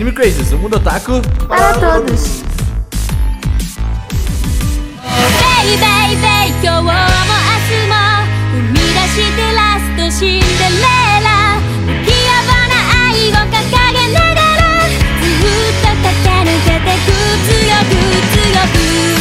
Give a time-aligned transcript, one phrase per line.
[0.00, 2.44] Anime Crazes, o mundo otaku Para todos.
[5.06, 6.94] ベイベイベイ今日も明
[7.66, 7.94] 日も
[8.52, 11.09] 生み出してラストシンデレラ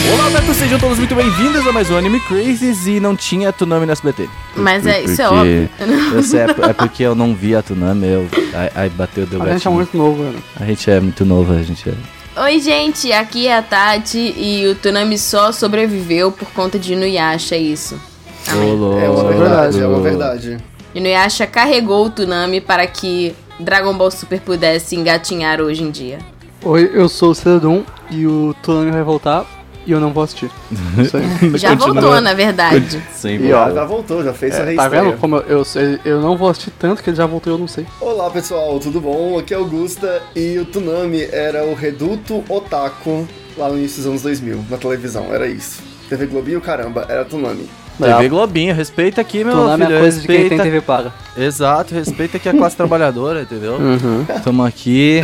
[0.09, 3.87] Olá, otaku, sejam todos muito bem-vindos a mais um Anime Crazes e não tinha Tsunami
[3.87, 4.29] no SBT.
[4.57, 5.71] Mas é, isso é Porque- óbvio.
[6.15, 9.42] Eu sei, é, é porque eu não vi a Tsunami, eu, aí, aí bateu, deu
[9.42, 10.34] A gente é muito novo, né?
[10.59, 12.41] A gente é muito novo, a gente é...
[12.42, 17.55] Oi, gente, aqui é a Tati e o Tunami só sobreviveu por conta de Inuyasha,
[17.55, 18.01] é isso.
[18.48, 18.73] Amém.
[18.73, 20.56] Ô, É uma verdade, é uma verdade.
[20.95, 26.19] Inuyasha carregou o Tunami para que Dragon Ball Super pudesse engatinhar hoje em dia.
[26.62, 29.45] Oi, eu sou o Celadon e o Tsunami vai voltar
[29.87, 30.51] e eu não vou assistir.
[30.98, 31.59] Isso aí.
[31.59, 32.01] Já Continua.
[32.01, 33.02] voltou, na verdade.
[33.12, 33.48] Sempre.
[33.48, 35.05] E ó, Já, voltou, já fez É, tá reestreia.
[35.05, 37.59] vendo como eu, eu, eu não vou assistir tanto que ele já voltou e eu
[37.59, 37.87] não sei.
[38.01, 39.39] Olá pessoal, tudo bom?
[39.39, 44.06] Aqui é o Gusta e o Tsunami era o reduto otaku lá no início dos
[44.06, 45.83] anos 2000, na televisão, era isso.
[46.08, 47.69] TV Globinho, caramba, era Tsunami.
[48.01, 50.65] TV Globinho, respeita aqui, meu Tsunami filho, é coisa de quem tem respeita...
[50.65, 51.12] TV paga.
[51.37, 53.75] Exato, respeita aqui a classe trabalhadora, entendeu?
[53.75, 54.25] Uhum.
[54.42, 55.23] Tamo aqui.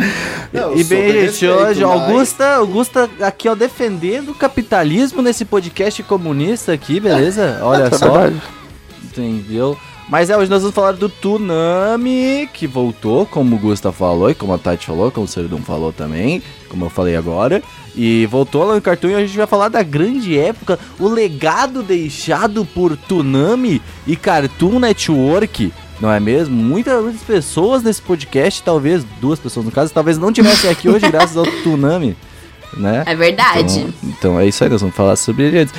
[0.53, 6.01] Não, e bem, gente, hoje, mas- Augusta, Augusta aqui, ó, defendendo o capitalismo nesse podcast
[6.03, 7.59] comunista aqui, beleza?
[7.63, 8.29] Olha É só.
[9.03, 9.77] Entendeu?
[10.09, 14.35] Mas é, hoje nós vamos falar do Tsunami, que voltou, como o Gusta falou, e
[14.35, 17.61] como a Tati falou, como o Serdum falou também, como eu falei agora.
[17.93, 21.83] E voltou lá no Cartoon e a gente vai falar da grande época, o legado
[21.83, 25.73] deixado por Tsunami e Cartoon Network.
[25.99, 26.55] Não é mesmo?
[26.55, 31.05] Muitas, muitas pessoas nesse podcast, talvez duas pessoas no caso, talvez não tivessem aqui hoje
[31.11, 32.15] graças ao Tsunami,
[32.77, 33.03] né?
[33.05, 33.79] É verdade.
[33.79, 35.73] Então, então é isso aí, nós vamos falar sobre ele antes.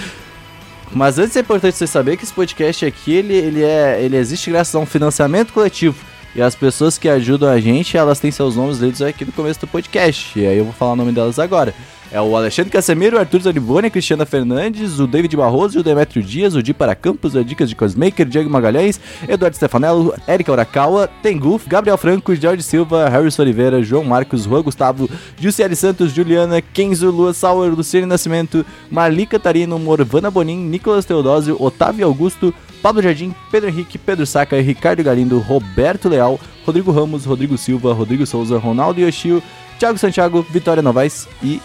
[0.93, 4.51] Mas antes é importante você saber que esse podcast aqui, ele, ele, é, ele existe
[4.51, 5.97] graças a um financiamento coletivo.
[6.35, 9.61] E as pessoas que ajudam a gente, elas têm seus nomes lidos aqui no começo
[9.61, 10.39] do podcast.
[10.39, 11.75] E aí eu vou falar o nome delas agora.
[12.11, 16.23] É o Alexandre Casemiro, o Arthur Zaniboni, a Cristiana Fernandes, o David Barroso, o Demetrio
[16.23, 18.99] Dias, o Di para Campos, a Dicas de Cosmaker, Diego Magalhães,
[19.29, 25.09] Eduardo Stefanello, Erika Urakawa, Tenguf, Gabriel Franco, Jorge Silva, Harrison Oliveira, João Marcos, Juan Gustavo,
[25.39, 32.07] Jussiele Santos, Juliana, Kenzo, Lua Sauer, Luciane Nascimento, Marli Catarino, Morvana Bonin, Nicolas Teodósio, Otávio
[32.07, 37.93] Augusto, Pablo Jardim, Pedro Henrique, Pedro Saca, Ricardo Galindo, Roberto Leal, Rodrigo Ramos, Rodrigo Silva,
[37.93, 39.43] Rodrigo Souza, Ronaldo Yoshio,
[39.79, 41.61] Thiago Santiago, Vitória Novaes e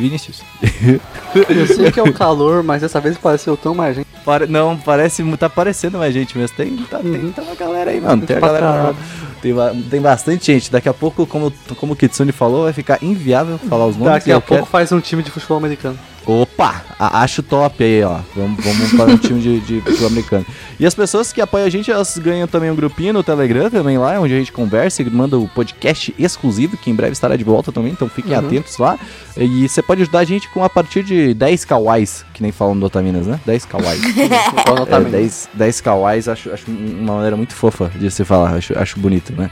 [0.00, 0.42] Vinícius.
[1.48, 4.06] Eu sei que é o calor, mas dessa vez pareceu tão mais gente.
[4.24, 6.56] Pare- Não, parece, tá parecendo mais gente mesmo.
[6.56, 8.26] Tem, tá, tem, uma galera aí, mano.
[8.26, 8.94] Tem Pra galera.
[9.40, 9.54] Tem,
[9.90, 10.70] tem bastante gente.
[10.70, 14.12] Daqui a pouco, como, como o Kitsune falou, vai ficar inviável falar os nomes.
[14.14, 15.98] Daqui a pouco faz um time de futebol americano.
[16.30, 16.84] Opa!
[16.98, 18.20] acho top aí, ó.
[18.36, 20.46] Vamos, vamos para um time de, de futebol americano.
[20.78, 23.98] E as pessoas que apoiam a gente, elas ganham também um grupinho no Telegram também
[23.98, 27.42] lá, onde a gente conversa e manda o podcast exclusivo, que em breve estará de
[27.44, 28.46] volta também, então fiquem Uhum.
[28.46, 28.98] atentos lá.
[29.36, 32.78] E você pode ajudar a gente com a partir de 10 kawais, que nem falam
[32.78, 33.38] do Otaminas, né?
[33.44, 34.00] 10 kawais.
[34.30, 35.18] É, nota mínima?
[35.18, 39.32] 10, 10 kawais, acho, acho uma maneira muito fofa de se falar, acho, acho bonito,
[39.36, 39.50] né?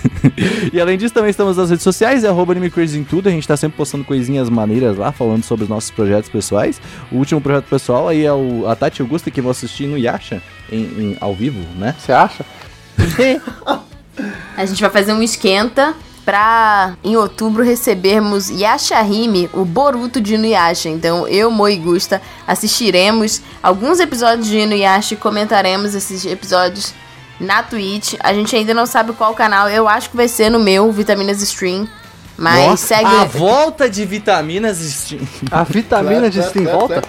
[0.72, 3.32] e além disso, também estamos nas redes sociais, é arroba Anime Crazy em tudo, a
[3.32, 6.80] gente tá sempre postando coisinhas maneiras lá, falando sobre os nossos projetos pessoais.
[7.12, 10.42] O último projeto pessoal aí é o, a Tati Augusta, que vão assistir no Yasha,
[10.72, 11.94] em, em- ao vivo, né?
[11.98, 12.44] Você acha?
[14.56, 15.94] A gente vai fazer um esquenta
[16.26, 20.88] pra, em outubro, recebermos Yashahime, o Boruto de Inuyasha.
[20.88, 26.92] Então, eu, Mo e Gusta assistiremos alguns episódios de Inuyasha e comentaremos esses episódios
[27.38, 28.14] na Twitch.
[28.20, 31.40] A gente ainda não sabe qual canal, eu acho que vai ser no meu, Vitaminas
[31.40, 31.86] Stream.
[32.36, 33.06] Mas Nossa, segue...
[33.06, 34.80] A volta de vitaminas...
[34.82, 35.20] esti-
[35.50, 37.02] A vitamina de Steam volta?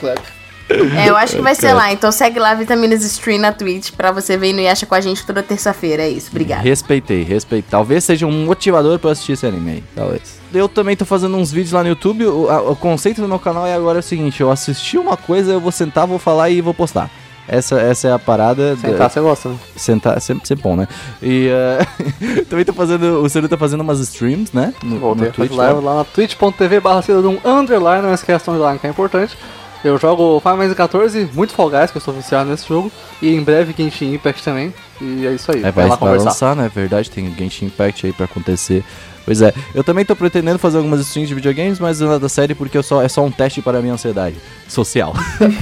[0.70, 1.92] É, eu acho que vai ser lá.
[1.94, 5.42] Então segue lá Vitaminas Stream na Twitch pra você ver Inuyasha com a gente toda
[5.42, 6.04] terça-feira.
[6.04, 6.62] É isso, obrigada.
[6.62, 7.70] Respeitei, respeitei.
[7.70, 10.38] Talvez seja um motivador pra eu assistir esse anime aí, talvez.
[10.54, 12.26] Eu também tô fazendo uns vídeos lá no YouTube.
[12.26, 15.52] O, a- o conceito do meu canal é agora o seguinte: eu assisti uma coisa,
[15.54, 17.10] eu vou sentar, vou falar e vou postar.
[17.50, 18.76] Essa, essa é a parada.
[18.76, 19.56] Sentar, você gosta, né?
[19.78, 20.86] Sentar é sempre, sempre bom, né?
[21.22, 23.22] E eh, também tô fazendo.
[23.24, 24.74] O Ceru tá fazendo umas streams, né?
[24.84, 25.52] No, Voltei no Twitch.
[25.54, 25.94] live lá.
[25.94, 27.02] lá na twitch.tv barra
[27.46, 29.38] underline, não esquece do underline que é importante.
[29.84, 32.92] Eu jogo Final Fantasy 14, muito Fall Guys, que eu sou viciado nesse jogo.
[33.22, 34.74] E em breve Genshin Impact também.
[35.02, 36.26] E é isso aí, É, vai, vai, conversar.
[36.26, 36.72] lançar, né?
[36.74, 38.84] Verdade, tem Genshin Impact aí pra acontecer.
[39.26, 42.78] Pois é, eu também tô pretendendo fazer algumas streams de videogames, mas nada sério porque
[42.78, 44.38] eu só, é só um teste para a minha ansiedade
[44.70, 45.14] social.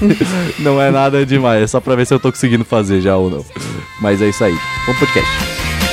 [0.60, 3.28] não é nada demais, é só pra ver se eu tô conseguindo fazer já ou
[3.30, 3.46] não.
[4.00, 4.56] Mas é isso aí.
[4.86, 5.85] Vamos pro podcast.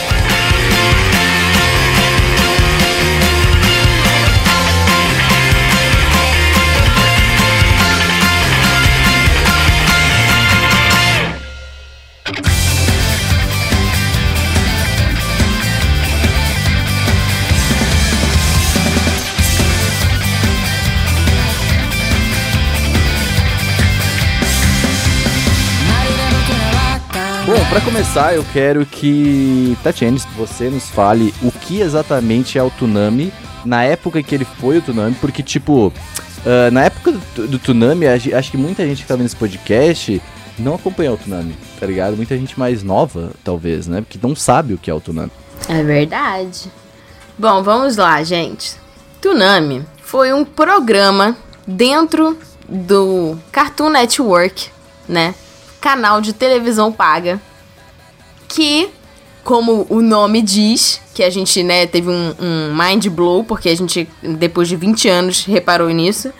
[27.92, 33.30] Começar, eu quero que Tatiane, você nos fale o que exatamente é o Tsunami
[33.66, 35.92] na época que ele foi o Tsunami, porque, tipo,
[36.46, 40.22] ah, na época do, Tsunami, acho que muita gente que tá vendo esse podcast
[40.58, 42.16] não acompanhou o Tsunami, tá ligado?
[42.16, 44.00] Muita gente mais nova, talvez, né?
[44.00, 45.30] Porque não sabe o que é o Tsunami.
[45.68, 46.72] É verdade.
[47.36, 48.74] Bom, vamos lá, gente.
[49.20, 51.36] Tsunami foi um programa
[51.66, 54.70] dentro do Cartoon Network,
[55.06, 55.34] né?
[55.78, 57.38] Canal de televisão paga.
[58.52, 58.88] Que,
[59.42, 63.74] como o nome diz, que a gente, né, teve um, um mind blow, porque a
[63.76, 66.30] gente, depois de 20 anos, reparou nisso.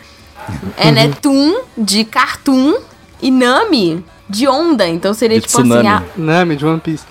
[0.77, 2.75] É, né, Toon de cartoon
[3.21, 4.87] e Nami de onda.
[4.87, 5.87] Então seria De tipo assim, tsunami.
[5.87, 7.03] a, Nami de One Piece.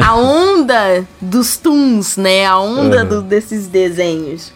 [0.00, 2.46] a onda dos toons, né?
[2.46, 3.08] A onda Uhum.
[3.08, 4.52] do- desses desenhos.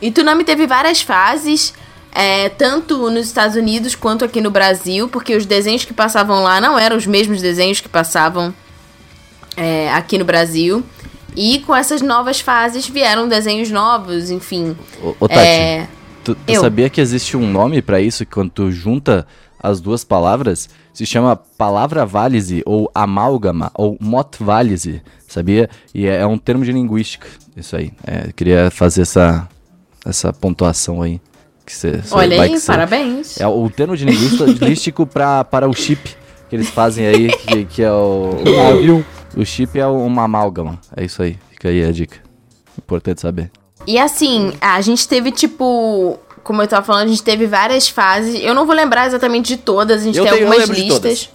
[0.00, 1.72] E Tsunami teve várias fases,
[2.12, 6.60] é, tanto nos Estados Unidos quanto aqui no Brasil, porque os desenhos que passavam lá
[6.60, 8.52] não eram os mesmos desenhos que passavam
[9.56, 10.82] é, aqui no Brasil.
[11.34, 14.76] E com essas novas fases vieram desenhos novos, enfim.
[15.02, 15.88] Ô, ô Tati, É,
[16.22, 16.60] tu, tu eu.
[16.60, 19.26] sabia que existe um nome pra isso, que quando tu junta
[19.62, 25.70] as duas palavras, se chama palavra válise, ou amálgama, ou motválise, sabia?
[25.94, 27.26] E é, é um termo de linguística,
[27.56, 27.92] isso aí.
[28.06, 29.48] É, eu queria fazer essa,
[30.04, 31.18] essa pontuação aí.
[31.64, 33.40] Que cê, cê- olha aí, cê- parabéns.
[33.40, 36.14] É o termo de linguística- linguístico pra, para o chip
[36.50, 38.34] que eles fazem aí, que, que é o...
[38.44, 39.06] Navio.
[39.36, 41.38] O chip é uma amálgama, é isso aí.
[41.50, 42.18] Fica aí a dica.
[42.78, 43.50] Importante saber.
[43.86, 46.18] E assim, a gente teve tipo.
[46.44, 48.40] Como eu tava falando, a gente teve várias fases.
[48.42, 50.82] Eu não vou lembrar exatamente de todas, a gente Eu tem tenho- eu algumas de
[50.82, 51.30] listas.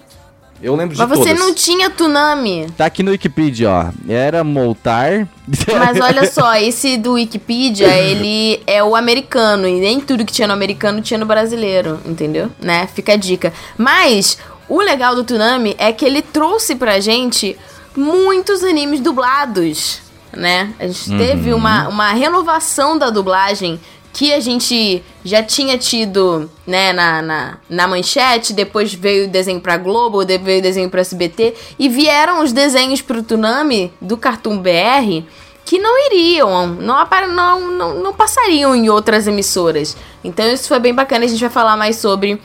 [0.61, 1.39] Eu lembro de Mas você todas.
[1.39, 2.65] não tinha Tsunami.
[2.75, 3.85] Tá aqui no Wikipedia, ó.
[4.11, 5.27] Era Moltar.
[5.77, 9.67] Mas olha só, esse do Wikipedia, ele é o americano.
[9.67, 12.49] E nem tudo que tinha no americano tinha no brasileiro, entendeu?
[12.59, 12.88] Né?
[12.88, 13.53] Fica a dica.
[13.77, 17.55] Mas o legal do Tsunami é que ele trouxe pra gente
[17.97, 19.99] muitos animes dublados,
[20.31, 20.73] né?
[20.79, 23.79] A gente teve uma, uma renovação da dublagem
[24.13, 29.61] que a gente já tinha tido, né, na, na, na manchete, depois veio o desenho
[29.61, 34.17] pra Globo, depois veio o desenho pra SBT, e vieram os desenhos pro Tsunami do
[34.17, 35.23] Cartoon BR
[35.63, 39.97] que não iriam, não, não, não, não passariam em outras emissoras.
[40.23, 42.41] Então isso foi bem bacana, a gente vai falar mais sobre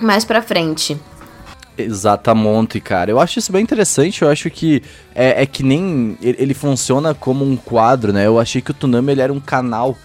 [0.00, 0.96] mais pra frente.
[1.76, 3.10] Exatamente, cara.
[3.10, 4.22] Eu acho isso bem interessante.
[4.22, 4.82] Eu acho que
[5.14, 8.26] é, é que nem ele, funciona como um quadro, né?
[8.26, 9.96] Eu achei que o Tsunami ele era um canal.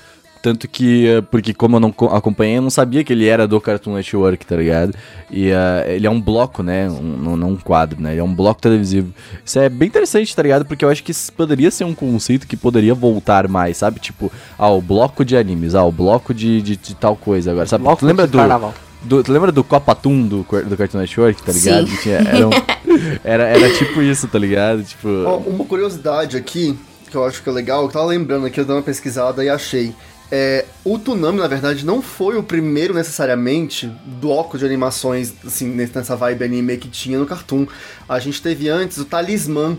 [0.41, 3.45] Tanto que, eh, porque como eu não co- acompanhei, eu não sabia que ele era
[3.45, 4.95] do Cartoon Network, tá ligado?
[5.29, 6.89] E eh, ele é um bloco, né?
[6.89, 8.11] Um, não, um quadro, né?
[8.13, 9.13] Ele é um bloco televisivo.
[9.45, 10.63] Isso é bem interessante, tá ligado?
[10.63, 13.99] Porque eu acho que isso poderia ser um conceito que poderia voltar mais, sabe?
[13.99, 17.65] Tipo, ah, o bloco de animes, ah, o bloco de, de, de tal coisa agora,
[17.67, 17.83] sabe?
[17.83, 18.73] Bloco lembra do, carnaval.
[19.01, 20.37] Do- tu lembra do Copa Toon do,
[20.67, 21.87] do Cartoon Network, tá ligado?
[22.01, 22.51] Tinha- era, um-
[23.23, 24.83] era, era tipo isso, tá ligado?
[24.83, 25.07] Tipo.
[25.25, 26.77] Ó, uma curiosidade aqui,
[27.09, 29.49] que eu acho que é legal, eu tava lembrando aqui, eu dei uma pesquisada e
[29.49, 29.93] achei.
[30.31, 36.15] É, o Tsunami, na verdade, não foi o primeiro necessariamente bloco de animações, assim, nessa
[36.15, 37.65] vibe anime que tinha no Cartoon.
[38.07, 39.75] A gente teve antes o Talismã,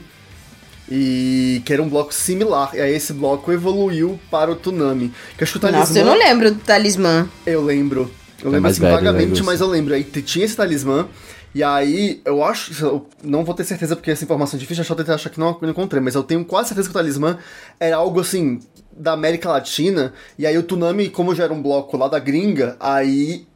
[0.90, 2.70] e que era um bloco similar.
[2.74, 5.12] E aí esse bloco evoluiu para o Tsunami.
[5.38, 5.80] Que acho que o Talismã.
[5.86, 7.28] Nossa, eu não lembro do talismã.
[7.46, 8.10] Eu lembro.
[8.42, 9.44] Eu É lembro mais assim velho, né, vagamente, Augusto?
[9.44, 9.94] mas eu lembro.
[9.94, 11.06] Aí tinha esse talismã.
[11.54, 12.84] E aí, eu acho.
[12.84, 15.30] Eu não vou ter certeza porque essa informação é difícil de achar, eu tentei achar
[15.30, 17.38] que não, não encontrei, mas eu tenho quase certeza que o talismã
[17.78, 18.60] era algo assim.
[18.92, 22.76] Da América Latina, e aí o Tsunami, como já era um bloco lá da gringa,
[22.78, 23.46] aí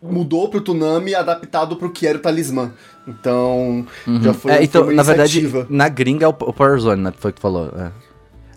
[0.00, 2.72] mudou pro Tsunami adaptado pro que era o talismã.
[3.06, 3.84] Então,
[4.20, 7.12] já foi, é, então, uma na verdade, na gringa é o, o Power Zone, né?
[7.18, 7.66] Foi o que tu falou.
[7.76, 7.90] É.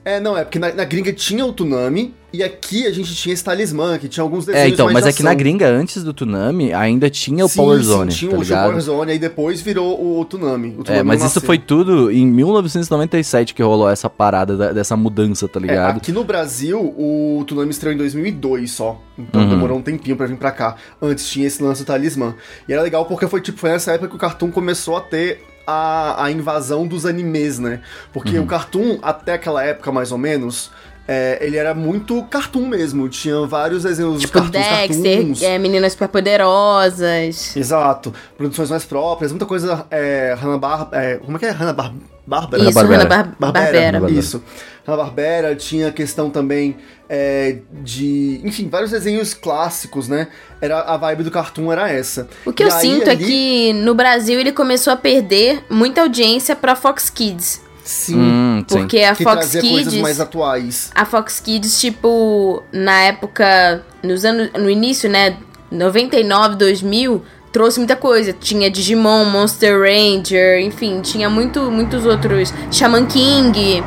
[0.06, 3.34] É, não, é porque na, na gringa tinha o Tsunami, e aqui a gente tinha
[3.34, 6.14] esse talismã, que tinha alguns desenhos É, então, mas é que na gringa, antes do
[6.14, 8.46] Tsunami, ainda tinha o Sim, Power sim, Zone, tinha tá o?
[8.70, 10.76] Power Zone, aí depois virou o, o Tsunami.
[10.78, 14.96] O Tsunami É, mas isso foi tudo em 1997 que rolou essa parada da- dessa
[14.96, 15.98] mudança, tá É, ligado?
[15.98, 19.02] aqui no Brasil, o Tsunami estreou em 2002 só.
[19.18, 19.50] Então Uhum.
[19.50, 20.76] demorou um tempinho pra vir pra cá.
[21.02, 22.36] Antes tinha esse lance do talismã.
[22.70, 25.42] E era legal porque foi tipo, foi nessa época que o Cartoon começou a ter
[25.66, 27.82] a, a invasão dos animes, né?
[28.14, 28.44] Porque Uhum.
[28.44, 30.72] o Cartoon, até aquela época mais ou menos,
[31.08, 33.08] é, ele era muito cartoon mesmo.
[33.10, 35.02] Tinha vários desenhos Tipo, cartoons, cartoons.
[35.02, 37.56] Dexter, é, Meninas Superpoderosas.
[37.56, 38.14] Exato.
[38.38, 39.86] Produções mais próprias, muita coisa.
[39.92, 41.52] É, Hanna Bar é, Como é que é?
[41.52, 41.94] Hanna Bar
[42.28, 42.64] Bárbara?
[42.64, 43.04] Isso, Barbera.
[43.04, 44.00] Hanna-Barbera.
[44.00, 44.12] Barbera.
[44.20, 44.42] Isso.
[44.88, 46.76] Hanna-Barbera tinha questão também
[47.08, 48.42] é, de...
[48.44, 50.28] Enfim, vários desenhos clássicos, né?
[50.60, 52.28] Era, a vibe do cartoon era essa.
[52.44, 55.64] O que E eu aí, sinto é ali- que no Brasil ele começou a perder
[55.70, 57.62] muita audiência pra Fox Kids.
[57.86, 58.18] Sim.
[58.18, 58.80] Hum, sim.
[58.80, 60.02] Porque a que Fox coisas Kids.
[60.02, 60.92] mais atuais.
[60.94, 63.84] A Fox Kids, tipo, na época.
[64.04, 64.50] Nos anos.
[64.54, 65.38] No início, né?
[65.72, 68.34] 99, 2000, trouxe muita coisa.
[68.34, 72.54] Tinha Digimon, Monster Ranger, enfim, tinha muito, muitos outros.
[72.72, 73.84] Shaman King.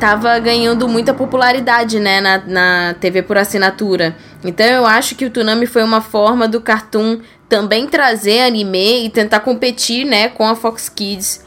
[0.00, 4.14] Tava ganhando muita popularidade, né, na, na TV por assinatura.
[4.44, 9.08] Então eu acho que o Toonami foi uma forma do Cartoon também trazer anime e
[9.08, 11.43] tentar competir, né, com a Fox Kids.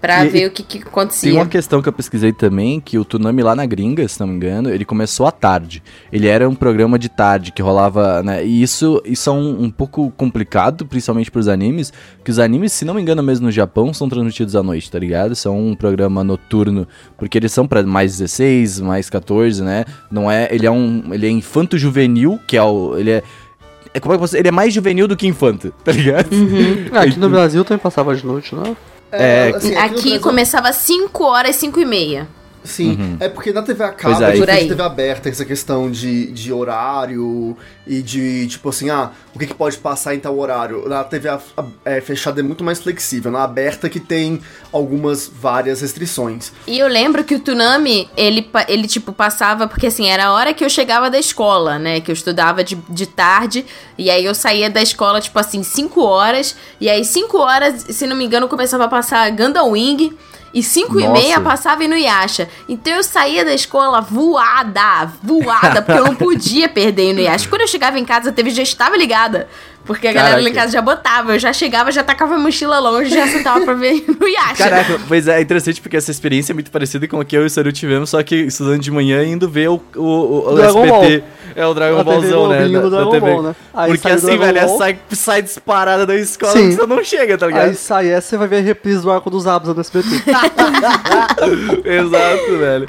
[0.00, 1.34] Pra e- ver o que, que Tem acontecia.
[1.34, 4.34] uma questão que eu pesquisei também, que o Tsunami lá na gringa, se não me
[4.34, 5.82] engano, ele começou à tarde.
[6.12, 8.44] Ele era um programa de tarde que rolava, né?
[8.44, 11.92] E isso, isso é um, um pouco complicado, principalmente pros animes,
[12.24, 14.98] que os animes, se não me engano mesmo no Japão, são transmitidos à noite, tá
[14.98, 15.34] ligado?
[15.34, 16.86] São um programa noturno,
[17.16, 19.84] porque eles são pra mais 16, mais 14, né?
[20.10, 23.22] Não é, ele é um, ele é infanto juvenil, que é o, ele é
[23.92, 26.28] é, como é que você, ele é mais juvenil do que infanto, tá ligado?
[26.92, 28.62] Ah, aqui no Brasil também passava de noite, não?
[28.64, 28.76] É,
[29.56, 32.28] assim, no Aqui Brasil- começava às 5 horas, 5 e meia.
[32.62, 34.68] Sim, é porque na TV a Pois cabo, é, é, Por aí.
[34.68, 39.54] TV aberta, essa questão de, de horário e de, tipo assim, ah, o que, que
[39.54, 40.88] pode passar em tal horário.
[40.88, 44.40] Na TV a- a- é, fechada é muito mais flexível, na aberta que tem
[44.72, 46.52] algumas, várias restrições.
[46.66, 50.52] E eu lembro que o Tsunami, ele, ele tipo, passava, porque assim, era a hora
[50.54, 52.00] que eu chegava da escola, né?
[52.00, 53.64] Que eu estudava de, de tarde,
[53.96, 58.06] e aí eu saía da escola, tipo assim, 5 horas, e aí 5 horas, se
[58.06, 60.12] não me engano, começava a passar Gundam Wing,
[60.52, 62.48] e 5 e meia passava Inuyasha.
[62.68, 67.48] Então eu saía da escola voada, voada, porque eu não podia perder Inuyasha.
[67.48, 69.48] Quando eu chegava em casa, a TV já estava ligada.
[69.84, 72.78] Porque a galera lá em casa já botava, eu já chegava, já tacava a mochila
[72.78, 74.56] longe, já sentava pra ver Inuyasha.
[74.56, 77.42] Caraca, pois é, é interessante porque essa experiência é muito parecida com a que eu
[77.42, 80.54] e o Saru tivemos, só que estudando de manhã e indo ver o, o, o
[80.54, 81.24] Dragon SBT.
[81.54, 82.66] É o Dragon Ballzão, né?
[82.68, 83.30] Do da- da Dragon TV.
[83.30, 83.54] Ball, né?
[83.74, 86.70] Aí Porque assim, velho, sai, sai disparada da escola Sim.
[86.70, 87.68] que você não chega, tá ligado?
[87.68, 90.08] Aí sai essa, você vai ver a reprise do arco dos Abas no SBT.
[91.84, 92.88] Exato, velho.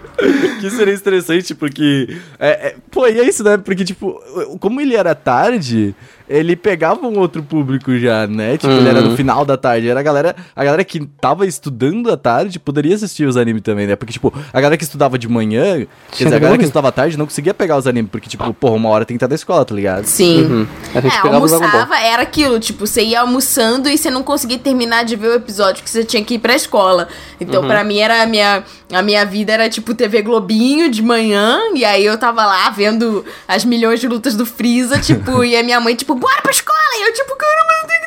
[0.60, 2.18] Que seria interessante, porque.
[2.40, 3.58] É, é- pô, e é isso, né?
[3.58, 4.20] Porque, tipo,
[4.60, 5.96] como ele era tarde,
[6.30, 8.58] ele pegava um outro público já, né?
[8.58, 9.90] Tipo, ele era no final da tarde.
[9.90, 13.88] Era a galera, a galera que tava estudando à tarde poderia assistir os animes também,
[13.88, 13.96] né?
[13.96, 16.92] Porque, tipo, a galera que estudava de manhã, quer dizer, a galera que estudava à
[16.92, 19.36] tarde não conseguia pegar os animes, porque, tipo, porra, uma hora tem que estar da
[19.36, 20.06] escola, tá ligado?
[20.06, 20.44] Sim.
[20.44, 20.68] Uhum.
[20.96, 25.04] A gente É, almoçava, era aquilo, tipo, você ia almoçando e você não conseguia terminar
[25.06, 27.08] de ver o episódio que você tinha que ir pra escola.
[27.40, 31.60] Então, pra mim, era a minha, a minha vida era tipo TV Globinho de manhã,
[31.74, 35.64] e aí eu tava lá vendo as milhões de lutas do Freeza, tipo, e a
[35.64, 36.78] minha mãe, tipo, bora pra escola!
[37.00, 38.01] E eu, tipo, caramba, eu tenho.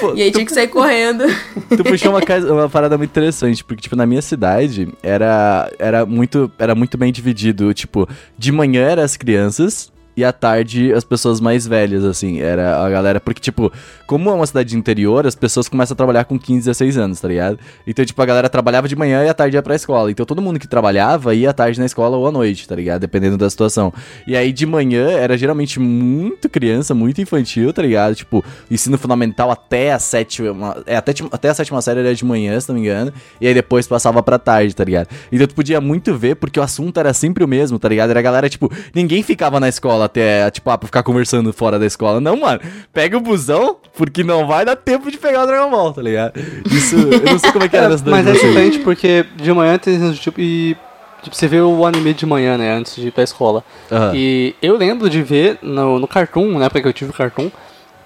[0.00, 1.24] Pô, E aí tinha que sair correndo.
[1.68, 6.04] Tu puxou uma, casa- uma parada muito interessante, porque, tipo, na minha cidade era, era,
[6.06, 7.72] muito, era muito bem dividido.
[7.74, 12.40] Tipo, de manhã eram as crianças e à tarde as pessoas mais velhas, assim.
[12.40, 13.20] Era a galera.
[13.20, 13.70] Porque, tipo,
[14.06, 17.20] como é uma cidade de interior, as pessoas começam a trabalhar com 15, 16 anos,
[17.20, 17.58] tá ligado?
[17.86, 20.10] Então, tipo, a galera trabalhava de manhã e à tarde ia pra escola.
[20.10, 23.00] Então todo mundo que trabalhava ia à tarde na escola ou à noite, tá ligado?
[23.00, 23.92] Dependendo da situação.
[24.26, 28.14] E aí de manhã era geralmente muito criança, muito infantil, tá ligado?
[28.14, 30.76] Tipo, ensino fundamental até a sétima.
[30.86, 33.12] É, até, ti- até a sétima série era de manhã, se não me engano.
[33.40, 35.08] E aí depois passava pra tarde, tá ligado?
[35.30, 38.10] Então tu podia muito ver, porque o assunto era sempre o mesmo, tá ligado?
[38.10, 41.78] Era a galera, tipo, ninguém ficava na escola até, tipo, ah, pra ficar conversando fora
[41.78, 42.20] da escola.
[42.20, 42.60] Não, mano.
[42.92, 46.32] Pega o busão, porque não vai dar tempo de pegar o Dragon Ball, tá ligado?
[46.70, 49.78] Isso, eu não sei como é que era nas Mas é diferente porque de manhã
[49.78, 50.76] tem tipo e
[51.22, 53.64] tipo, você vê o anime de manhã, né, antes de ir pra escola.
[53.90, 54.12] Aham.
[54.14, 57.50] E eu lembro de ver no, no Cartoon, na época que eu tive o Cartoon,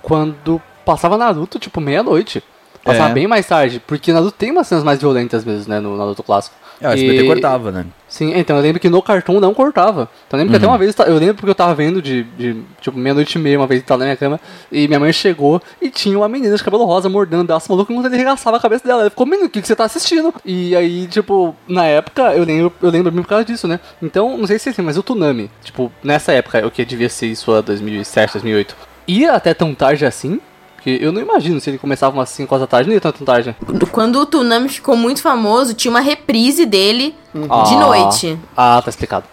[0.03, 2.43] quando passava Naruto, tipo, meia-noite.
[2.83, 3.13] Passava É.
[3.13, 6.57] bem mais tarde, porque Naruto tem umas cenas mais violentas mesmo, né, no Naruto clássico.
[6.81, 7.85] É, o SBT E- cortava, né?
[8.09, 10.09] Sim, então eu lembro que no Cartoon não cortava.
[10.27, 10.73] Então eu lembro que até Uhum.
[10.73, 13.67] uma vez, eu lembro porque eu tava vendo de, de tipo, meia-noite e meia, uma
[13.69, 14.41] vez, tava na minha cama,
[14.73, 17.93] e minha mãe chegou e tinha uma menina de cabelo rosa mordendo o braço maluco
[17.93, 19.03] enquanto ele regaçava a cabeça dela.
[19.03, 20.35] Ela ficou, menino, o que, que você tá assistindo?
[20.45, 23.79] E aí, tipo, na época, eu lembro, eu lembro bem por causa disso, né?
[24.03, 27.27] Então, não sei se assim, mas o Tsunami, tipo, nessa época, o que devia ser
[27.27, 28.75] isso, a 2007, 2008,
[29.07, 30.41] ia até tão tarde assim?
[30.81, 33.13] Porque eu não imagino se ele começava umas 5 horas da tarde, não ia tão
[33.13, 33.55] tarde.
[33.93, 37.79] Quando o Tsunami ficou muito famoso, tinha uma reprise dele de Ah.
[37.79, 38.39] noite.
[38.57, 39.27] Ah, tá explicado.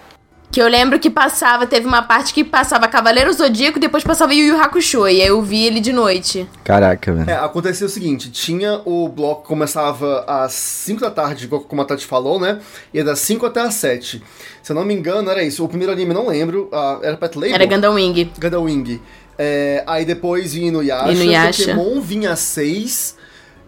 [0.57, 4.33] Que eu lembro que passava, teve uma parte que passava Cavaleiro Zodíaco e depois passava
[4.33, 5.07] Yu Yu Hakusho.
[5.07, 6.49] E aí eu vi ele de noite.
[6.63, 7.29] Caraca, velho.
[7.29, 11.85] É, acontecia o seguinte, tinha o bloco que começava às 5 da tarde, como a
[11.85, 12.59] Tati falou, né?
[12.91, 14.23] E é das 5 até às 7.
[14.63, 15.63] Se eu não me engano, era isso.
[15.63, 16.69] O primeiro anime, não lembro.
[16.73, 17.53] ah, era Pet Label?
[17.53, 18.31] Era Gundam Wing.
[18.39, 18.99] Gundam Wing.
[19.37, 21.75] É, aí depois vinha Inuyasha, Inuyasha.
[21.75, 23.15] Pokémon vinha às 6.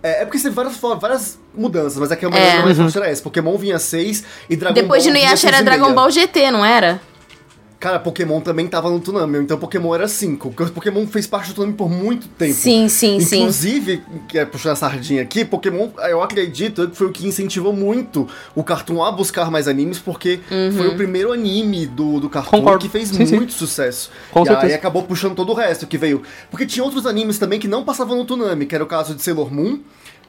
[0.02, 2.32] É, é porque teve várias, várias mudanças, mas aqui a É.
[2.32, 3.22] maneira mais forte era essa.
[3.22, 5.94] Pokémon vinha às 6 e Dragon Depois de Ball vinha às Inuyasha era Dragon.
[5.94, 7.02] Ball GT, não era?
[7.80, 10.52] Cara, Pokémon também tava no Toonami, então Pokémon era 5.
[10.52, 12.54] Porque Pokémon fez parte do Toonami por muito tempo.
[12.54, 13.38] Sim, sim, sim.
[13.40, 17.72] Inclusive, que é puxar a sardinha aqui, Pokémon, eu acredito que foi o que incentivou
[17.72, 20.72] muito o Cartoon a buscar mais animes, porque Uhum.
[20.74, 22.80] foi o primeiro anime do, do Cartoon Concordo.
[22.84, 23.36] que fez Sim, sim.
[23.38, 24.12] muito sucesso.
[24.32, 24.68] Com e certeza.
[24.68, 26.22] aí acabou puxando todo o resto que veio.
[26.52, 29.22] Porque tinha outros animes também que não passavam no Toonami, que era o caso de
[29.24, 29.80] Sailor Moon,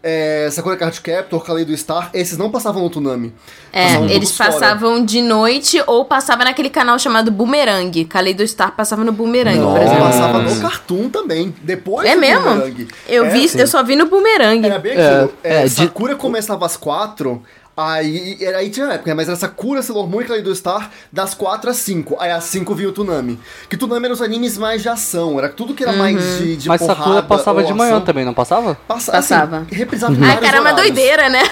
[0.02, 3.34] é, Sakura Card Captor, Kaleido Star, esses não passavam no Toonami.
[3.72, 4.50] É, Passavam eles fora.
[4.52, 8.04] passavam de noite ou passava naquele canal chamado Boomerang.
[8.06, 10.02] Kaleido Star passava no Boomerang, Não, por exemplo.
[10.04, 11.54] passava no Cartoon também.
[11.62, 12.42] Depois É do mesmo?
[12.44, 12.88] Boomerang.
[13.08, 13.60] Eu É, vi, sim.
[13.60, 14.64] eu só vi no Boomerang.
[14.66, 15.32] Era bem aquilo.
[15.44, 17.42] É, É, é, de- Sakura começava às quatro.
[17.80, 19.14] Aí, era, aí tinha época, né?
[19.14, 22.16] mas era Sakura, Sailor Moon e Kaleido Star das 4 às 5.
[22.20, 23.38] Aí às 5 vinha o Toonami.
[23.68, 26.68] Que Toonami era os animes mais de ação, era tudo que era mais de, de
[26.68, 28.04] Mas porrada Sakura passava de manhã ação.
[28.04, 28.74] também, não passava?
[28.86, 29.58] Passa, Passava.
[29.58, 30.94] Assim, reprisava em Ai, cara, é uma horários.
[30.94, 31.42] doideira, né?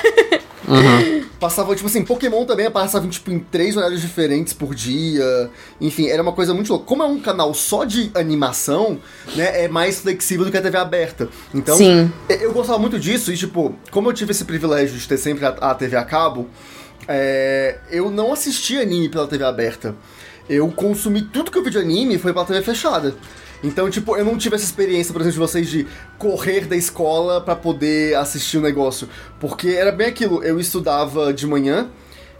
[1.40, 5.48] Passava, tipo assim, Pokémon também passava, tipo, em três horários diferentes por dia.
[5.80, 6.84] Enfim, era uma coisa muito louca.
[6.84, 8.98] Como é um canal só de animação,
[9.36, 11.28] né, é mais flexível do que a TV aberta.
[11.54, 12.10] Então, Sim.
[12.28, 15.50] eu- gostava muito disso e, tipo, como eu tive esse privilégio de ter sempre a,
[15.50, 16.48] a TV a cabo,
[17.06, 19.94] é, eu não assisti anime pela TV aberta.
[20.48, 23.14] Eu consumi tudo que eu vi de anime foi pela TV fechada.
[23.62, 25.86] Então, tipo, eu não tive essa experiência, por exemplo, de vocês de
[26.16, 29.08] correr da escola pra poder assistir o negócio.
[29.40, 31.88] Porque era bem aquilo, eu estudava de manhã,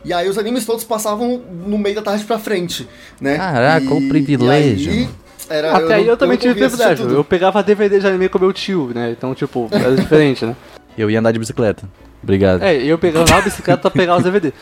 [0.04, 2.88] e aí os animes todos passavam no meio da tarde pra frente,
[3.20, 3.36] né?
[3.36, 4.92] Caraca, E- o privilégio.
[4.92, 5.08] e aí,
[5.50, 7.08] era, Até aí não- eu também não tive privilégio.
[7.10, 9.10] Eu pegava DVD de anime com meu tio, né?
[9.16, 10.54] Então, tipo, era diferente, né?
[10.96, 11.82] Eu ia andar de bicicleta.
[12.22, 12.62] Obrigado.
[12.62, 14.52] É, eu pegava a bicicleta pra pegar os DVD.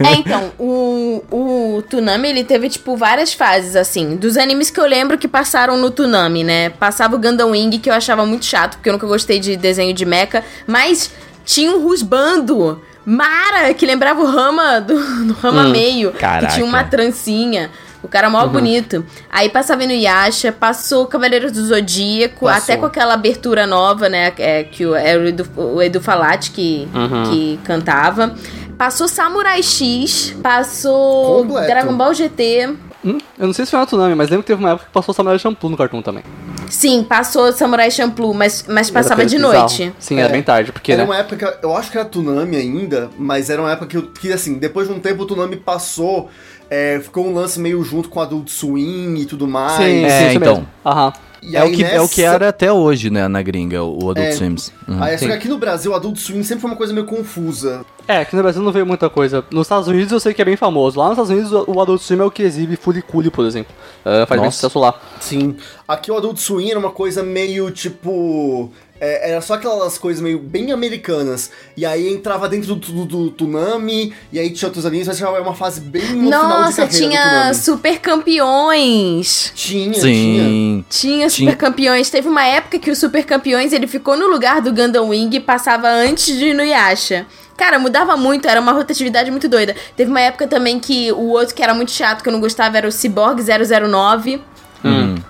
[0.00, 4.16] É, então, o, o Toonami, ele teve, tipo, várias fases, assim.
[4.16, 6.70] Dos animes que eu lembro que passaram no Toonami, né?
[6.70, 9.92] Passava o Gundam Wing, que eu achava muito chato, porque eu nunca gostei de desenho
[9.92, 10.42] de mecha.
[10.66, 11.10] Mas
[11.44, 14.94] tinha um Rusbando, Mara, que lembrava o Rama do,
[15.26, 16.12] do Rama Meio.
[16.12, 16.46] Caraca.
[16.46, 17.70] Que tinha uma trancinha.
[18.04, 19.04] O cara mó bonito.
[19.30, 22.62] Aí passava no Yasha, passou Cavaleiros do Zodíaco, Passou.
[22.62, 24.30] até com aquela abertura nova, né?
[24.38, 26.86] É, que o, era o Edu, o Edu Falati que,
[27.30, 28.34] que cantava.
[28.76, 31.66] Passou Samurai X, passou Completo.
[31.66, 32.74] Dragon Ball GT.
[33.04, 35.14] Hum, eu não sei se foi Tsunami, mas lembro que teve uma época que passou
[35.14, 36.24] Samurai Shampoo no cartoon também.
[36.70, 39.58] Sim, passou Samurai Champloo, mas, mas passava de bizarro.
[39.60, 39.92] noite.
[39.98, 40.20] Sim, É.
[40.22, 41.08] era bem tarde, porque, Era né?
[41.10, 44.54] uma época, eu acho que era Toonami ainda, mas era uma época que, que assim,
[44.54, 46.30] depois de um tempo o Toonami passou,
[46.70, 49.72] é, ficou um lance meio junto com Adult Swim e tudo mais.
[49.72, 50.66] Sim, É, sim, então.
[50.84, 51.12] Aham.
[51.46, 53.82] E É aí o, que, é o que nessa- era até hoje, né, na gringa,
[53.84, 54.32] o Adult É.
[54.32, 54.72] Swims.
[54.88, 55.02] Uhum.
[55.02, 57.84] Aí, só que aqui no Brasil, o Adult Swim sempre foi uma coisa meio confusa.
[58.08, 59.44] É, aqui no Brasil não veio muita coisa.
[59.50, 60.98] Nos Estados Unidos eu sei que é bem famoso.
[60.98, 63.74] Lá nos Estados Unidos o Adult Swim é o que exibe Furiculi, por exemplo.
[64.06, 64.56] É, faz bem Nossa.
[64.56, 64.94] sucesso lá.
[65.20, 65.54] Sim.
[65.86, 68.70] Aqui o Adult Swim era uma coisa meio tipo.
[69.00, 71.50] É, era só aquelas coisas meio bem americanas.
[71.76, 75.42] E aí entrava dentro do, do, do Toonami, e aí tinha outros animes, mas era
[75.42, 77.52] uma fase bem no final de Nossa, tinha.
[77.54, 79.52] Super Campeões.
[79.54, 80.02] Tinha, tinha.
[80.02, 80.84] Sim.
[80.88, 82.10] Tinha Tinha- Super Campeões.
[82.10, 85.40] Teve uma época que o Super Campeões ele ficou no lugar do Gundam Wing e
[85.40, 87.26] passava antes de Inuyasha.
[87.56, 89.76] Cara, mudava muito, era uma rotatividade muito doida.
[89.96, 92.76] Teve uma época também que o outro que era muito chato, que eu não gostava,
[92.78, 94.40] era o Cyborg 009.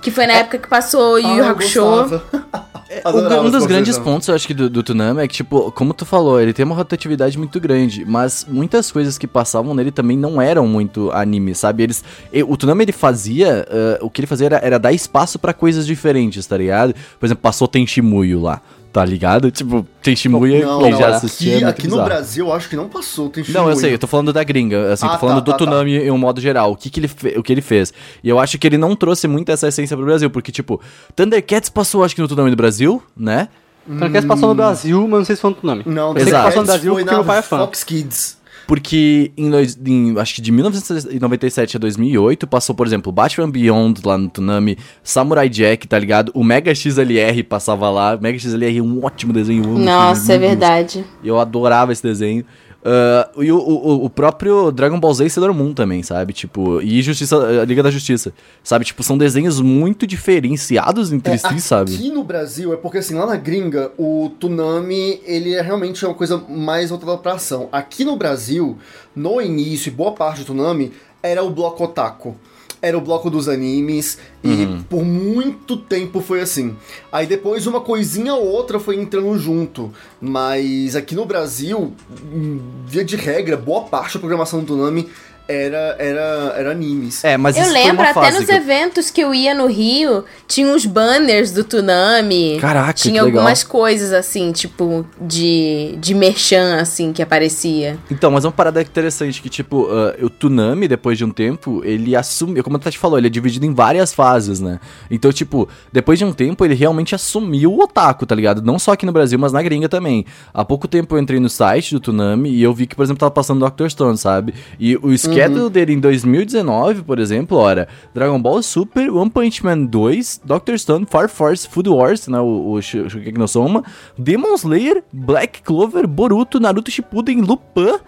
[0.01, 2.23] Que foi na época que passou Yu Ah, Yu Hakusho.
[3.05, 4.85] Adorava um dos grandes pontos, eu acho que, do, do
[5.21, 9.19] é que, tipo, como tu falou, ele tem uma rotatividade muito grande, mas muitas coisas
[9.19, 11.83] que passavam nele também não eram muito anime, sabe?
[11.83, 12.05] Eles,
[12.47, 15.87] o Toonami, ele fazia, eh, o que ele fazia era, era dar espaço pra coisas
[15.87, 16.95] diferentes, tá ligado?
[17.19, 18.61] Por exemplo, passou Tenshimuyo lá,
[18.95, 19.51] tá ligado?
[19.51, 20.23] Tipo, Não, quem
[20.63, 22.05] não, já aqui, assistia, é muito aqui no.
[22.05, 23.29] Brasil eu acho que não passou.
[23.29, 23.77] Tem Não, eu Shimuya.
[23.77, 25.65] sei, eu tô falando da gringa, assim, Ah, tô falando tá, do tá, tá.
[25.65, 27.93] Toonami em um modo geral, o que que ele, fe- o que ele fez.
[28.23, 30.81] E eu acho que ele não trouxe muito essa essência pro Brasil, porque, tipo,
[31.17, 33.49] Thundercats passou, acho que no Toonami do Brasil, né?
[33.85, 35.83] Thundercats passou no Brasil, mas não sei se foi no Tsunami.
[35.87, 36.45] Não, eu sei que Exato.
[36.47, 37.59] passou no Brasil foi porque meu pai é fã.
[37.59, 38.39] Fox Kids.
[38.67, 39.51] Porque em,
[39.87, 44.79] em- acho que de 1997 a 2008 passou, por exemplo, Batman Beyond lá no Toonami,
[45.03, 46.31] Samurai Jack, tá ligado?
[46.35, 48.17] O Mega XLR passava lá.
[48.17, 49.79] Mega XLR é um ótimo desenho.
[49.79, 51.05] Nossa, é verdade.
[51.23, 52.45] Eu adorava esse desenho.
[52.85, 56.35] Ah, e o, o, o próprio Dragon Ball Z e Sailor Moon também, sabe?
[56.35, 58.33] Tipo, e Justiça, a Liga da Justiça.
[58.63, 58.85] Sabe?
[58.85, 61.95] Tipo, são desenhos muito diferenciados entre É, si, sabe?
[61.95, 66.15] Aqui no Brasil é porque assim, lá na gringa, o Toonami, ele é realmente uma
[66.15, 67.69] coisa mais voltada pra ação.
[67.73, 68.77] Aqui no Brasil,
[69.17, 70.93] no início, e boa parte do Toonami,
[71.23, 72.37] era o bloco otaku.
[72.85, 76.77] Era o bloco dos animes, e por muito tempo foi assim.
[77.11, 79.91] Aí depois uma coisinha ou outra foi entrando junto.
[80.21, 81.95] Mas aqui no Brasil,
[82.31, 85.09] hum, via de regra, boa parte da programação do Toonami
[85.47, 87.23] era, era, era animes.
[87.25, 90.87] É, mas Eu lembro até nos eu- eventos que eu ia no Rio, tinha uns
[90.87, 92.59] banners do Tunami.
[92.61, 93.41] Caraca, que Tinha legal.
[93.41, 97.99] algumas coisas assim, tipo, de, de merchan, assim, que aparecia.
[98.11, 102.17] Então, mas uma parada interessante que, tipo, ah, o Tsunami, depois de um tempo, ele
[102.17, 104.81] assumiu, como a Tati falou, ele é dividido em várias fases, né?
[105.11, 108.63] Então, tipo, depois de um tempo, ele realmente assumiu o otaku, tá ligado?
[108.63, 110.25] Não só aqui no Brasil, mas na gringa também.
[110.53, 113.21] Há pouco tempo eu entrei no site do Tsunami e eu vi que, por exemplo,
[113.21, 113.89] tava passando Dr.
[113.89, 114.55] Stone, sabe?
[114.79, 119.85] E o schedule dele em 2019, por exemplo, ora, Dragon Ball Super, One Punch Man
[119.85, 120.77] 2, Dr.
[120.79, 122.39] Stone, Fire Force, Food Wars, né?
[122.41, 123.83] O, o Sh- Shokugeki no Soma,
[124.19, 127.99] Demon Slayer, Black Clover, Boruto, Naruto Shippuden, Lupin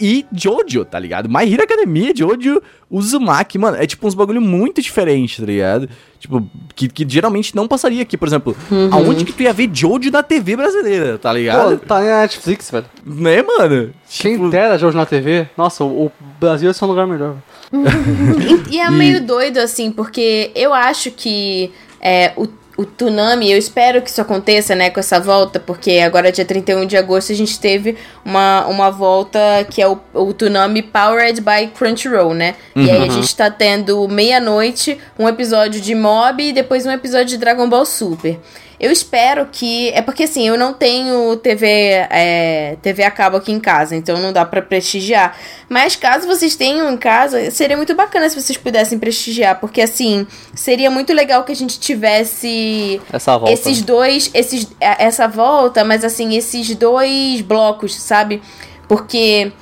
[0.00, 1.28] e Jojo, tá ligado?
[1.28, 5.88] My Hero Academia, Jojo, Uzumaki, mano, é tipo uns bagulho muito diferente, tá ligado?
[6.18, 8.56] Tipo, que, que geralmente não passaria aqui, por exemplo,
[8.90, 11.78] aonde que tu ia ver Jojo na TV brasileira, tá Pô, ligado?
[11.80, 12.86] tá na Netflix, velho.
[13.04, 13.92] Né, mano?
[14.08, 15.48] Quem Tipo, dera de hoje na TV.
[15.56, 17.36] Nossa, o, o Brasil ia ser um lugar melhor.
[18.70, 22.46] E é meio doido, assim, porque eu acho que é, o,
[22.76, 26.86] o Tsunami, eu espero que isso aconteça, né, com essa volta, porque agora, dia 31
[26.86, 29.38] de agosto, a gente teve uma, uma volta
[29.70, 32.56] que é o, o Tsunami Powered by Crunchyroll, né?
[32.74, 37.26] E aí a gente tá tendo meia-noite um episódio de Mob e depois um episódio
[37.26, 38.40] de Dragon Ball Super.
[38.78, 39.90] Eu espero que.
[39.90, 41.66] É porque assim, eu não tenho TV,
[42.10, 45.36] é, TV a cabo aqui em casa, então não dá pra prestigiar.
[45.68, 50.26] Mas caso vocês tenham em casa, seria muito bacana se vocês pudessem prestigiar, porque assim,
[50.54, 53.52] seria muito legal que a gente tivesse Essa volta.
[53.52, 58.42] esses dois, esses, é, essa volta, mas assim, esses dois blocos, sabe?
[58.88, 59.52] Porque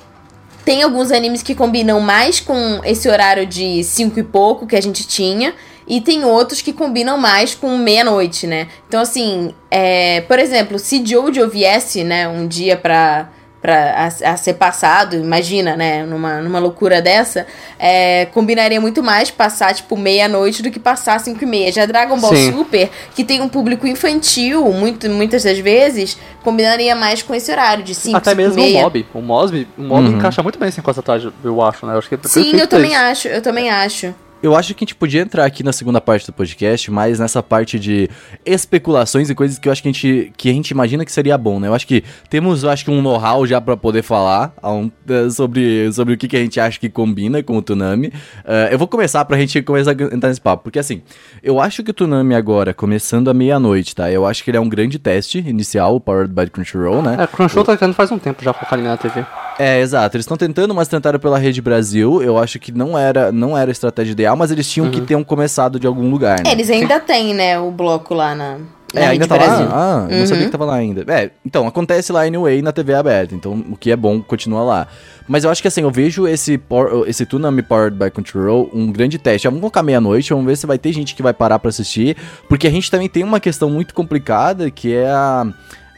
[0.64, 4.80] tem alguns animes que combinam mais com esse horário de cinco e pouco que a
[4.80, 5.54] gente tinha.
[5.86, 8.68] E tem outros que combinam mais com meia-noite, né?
[8.88, 13.28] Então, assim, é, por exemplo, se Jojo viesse, né, um dia pra,
[13.60, 17.46] pra, a, a ser passado, imagina, né, numa, numa loucura dessa,
[17.78, 21.72] é, combinaria muito mais passar, tipo, meia-noite do que passar cinco e meia.
[21.72, 22.52] Já Dragon Ball Sim.
[22.52, 27.82] Super, que tem um público infantil, muito, muitas das vezes, combinaria mais com esse horário
[27.84, 28.80] de cinco, Até cinco mesmo e o.
[28.82, 29.06] Mob.
[29.14, 30.16] O Mob, o Mob Uhum.
[30.16, 31.94] encaixa muito bem assim com essa tarde, eu acho, né?
[31.94, 33.00] Eu acho que é Sim, eu também isso.
[33.00, 34.14] acho, eu também acho.
[34.42, 37.40] Eu acho que a gente podia entrar aqui na segunda parte do podcast, mas nessa
[37.42, 38.10] parte de
[38.44, 41.38] especulações e coisas que eu acho que a gente, que a gente imagina que seria
[41.38, 41.68] bom, né?
[41.68, 45.30] Eu acho que temos, eu acho que um know-how já pra poder falar um- eh,
[45.30, 48.12] sobre, sobre o que, que a gente acha que combina com o Tsunami.
[48.44, 51.02] Eh, eu vou começar pra gente começar a entrar nesse papo, porque assim,
[51.42, 54.10] eu acho que o Tsunami agora, começando à meia-noite, tá?
[54.10, 57.16] Eu acho que ele é um grande teste inicial, Powered by Crunchyroll, né?
[57.20, 59.24] É, Crunchyroll tá tentando faz um tempo já colocar anime na TV.
[59.62, 60.16] É, exato.
[60.16, 62.22] Eles estão tentando, mas tentaram pela Rede Brasil.
[62.22, 65.14] Eu acho que não era, não era a estratégia ideal, mas eles tinham que ter
[65.14, 66.50] um começado de algum lugar, né?
[66.50, 68.58] É, Eles ainda têm, né, o bloco lá na,
[68.94, 69.66] na É, ainda tá Brasil.
[69.68, 69.72] lá?
[70.06, 70.46] Ah, eu não sabia Uhum.
[70.48, 71.04] que tava lá ainda.
[71.12, 74.86] É, então, acontece lá anyway na TV aberta, então o que é bom continua lá.
[75.28, 78.90] Mas eu acho que assim, eu vejo esse, por- esse Toonami Powered by Control um
[78.90, 79.46] grande teste.
[79.46, 82.16] Vamos colocar meia-noite, vamos ver se vai ter gente que vai parar pra assistir,
[82.48, 85.46] porque a gente também tem uma questão muito complicada que é a...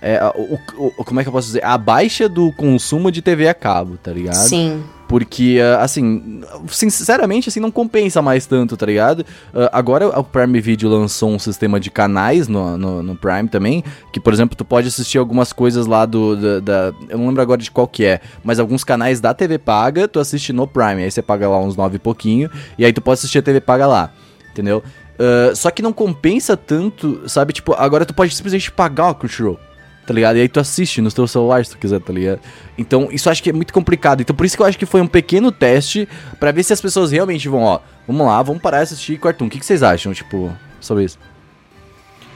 [0.07, 0.59] É, o,
[0.99, 1.65] o- como é que eu posso dizer?
[1.65, 4.35] A baixa do consumo de TV a cabo, tá ligado?
[4.35, 4.85] Sim.
[5.09, 9.25] Porque, ah, assim, sinceramente, assim, não compensa mais tanto, tá ligado?
[9.55, 13.83] Ah, agora o Prime Video lançou um sistema de canais no, no, no Prime também,
[14.13, 17.41] que, por exemplo, tu pode assistir algumas coisas lá do, da, da- Eu não lembro
[17.43, 21.03] agora de qual que é, mas alguns canais da TV paga, tu assiste no Prime,
[21.03, 23.61] aí você paga lá uns nove e pouquinho, e aí tu pode assistir a TV
[23.61, 24.11] paga lá,
[24.53, 24.83] entendeu?
[25.19, 27.53] Ah, só que não compensa tanto, sabe?
[27.55, 29.59] Tipo, agora tu pode simplesmente pagar o Crunchyroll
[30.07, 30.37] tá ligado?
[30.37, 32.41] E aí tu assiste no teu celular se tu quiser, tá ligado?
[32.77, 34.21] Então, isso acho que é muito complicado.
[34.21, 36.81] Então, por isso que eu acho que foi um pequeno teste pra ver se as
[36.81, 39.47] pessoas realmente vão, ó, vamos lá, vamos parar de assistir Cartoon.
[39.47, 41.19] O que, que vocês acham, tipo, sobre isso?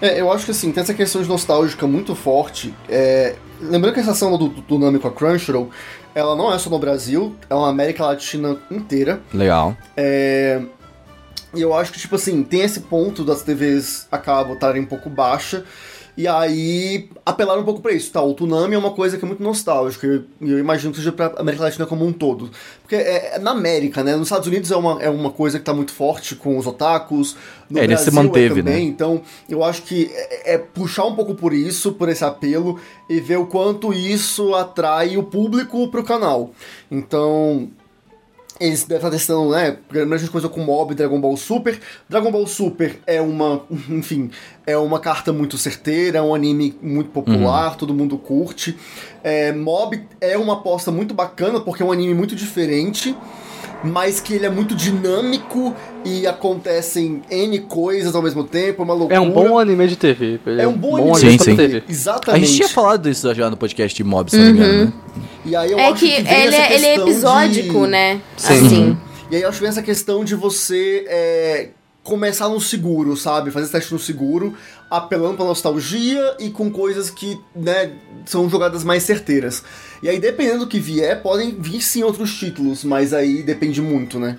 [0.00, 2.72] É, eu acho que assim, tem essa questão de nostálgica muito forte.
[2.88, 5.70] É, lembrando que essa ação do, do Tsunami com a Crunchyroll,
[6.14, 9.20] ela não é só no Brasil, é uma América Latina inteira.
[9.34, 9.76] Legal.
[9.96, 10.62] É,
[11.54, 14.86] e eu acho que, tipo assim, tem esse ponto das TVs a cabo estarem um
[14.86, 15.64] pouco baixa.
[16.18, 18.20] E aí, apelaram um pouco pra isso, tá?
[18.20, 21.12] O Tsunami é uma coisa que é muito nostálgica, e eu, eu imagino que seja
[21.12, 22.50] pra América Latina como um todo.
[22.82, 24.16] Porque é, é na América, né?
[24.16, 27.36] Nos Estados Unidos é uma, é uma coisa que tá muito forte com os otakus.
[27.70, 28.80] No É, ele se manteve, é também, né?
[28.80, 33.20] Então, eu acho que é, é puxar um pouco por isso, por esse apelo, e
[33.20, 36.50] ver o quanto isso atrai o público pro canal.
[36.90, 37.70] Então,
[38.60, 39.76] eles devem estar testando, né?
[39.90, 41.78] A mesma coisa com Mob e Dragon Ball Super.
[42.08, 44.30] Dragon Ball Super é uma, enfim,
[44.66, 48.76] é uma carta muito certeira, é um anime muito popular, todo mundo curte.
[49.22, 53.14] É, Mob é uma aposta muito bacana porque é um anime muito diferente.
[53.84, 55.72] mas que ele é muito dinâmico
[56.04, 59.16] e acontecem N coisas ao mesmo tempo, é uma loucura.
[59.16, 60.40] É um bom anime de TV.
[60.44, 61.56] Ele É um bom anime Sim, de sim.
[61.56, 61.82] TV.
[61.86, 62.46] A Exatamente.
[62.46, 64.92] gente tinha falado disso já no podcast de Mob, se não me engano, né?
[65.48, 68.20] E aí eu É acho que, que, ele, essa é, ele é episódico, de- né?
[68.36, 68.66] Sim.
[68.66, 68.98] Assim.
[69.30, 71.68] E aí eu acho que vem essa questão de você é,
[72.02, 73.50] começar no seguro, sabe?
[73.50, 74.54] Fazer esse teste no seguro,
[74.90, 77.92] apelando pra nostalgia e com coisas que, né,
[78.24, 79.62] são jogadas mais certeiras.
[80.02, 84.18] E aí, dependendo do que vier, podem vir sim outros títulos, mas aí depende muito,
[84.18, 84.38] né?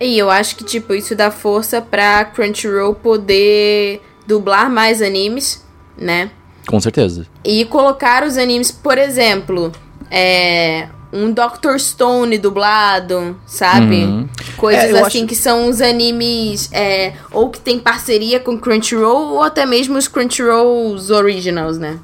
[0.00, 5.64] E eu acho que, tipo, isso dá força pra Crunchyroll poder dublar mais animes,
[5.96, 6.30] né?
[6.68, 7.26] Com certeza.
[7.44, 9.72] E colocar os animes, por exemplo,
[10.10, 14.04] é, um Doctor Stone dublado, sabe?
[14.04, 14.28] Uhum.
[14.56, 19.34] Coisas É, assim acho- que são os animes é, ou que tem parceria com Crunchyroll
[19.34, 21.98] ou até mesmo os Crunchyrolls originals, né?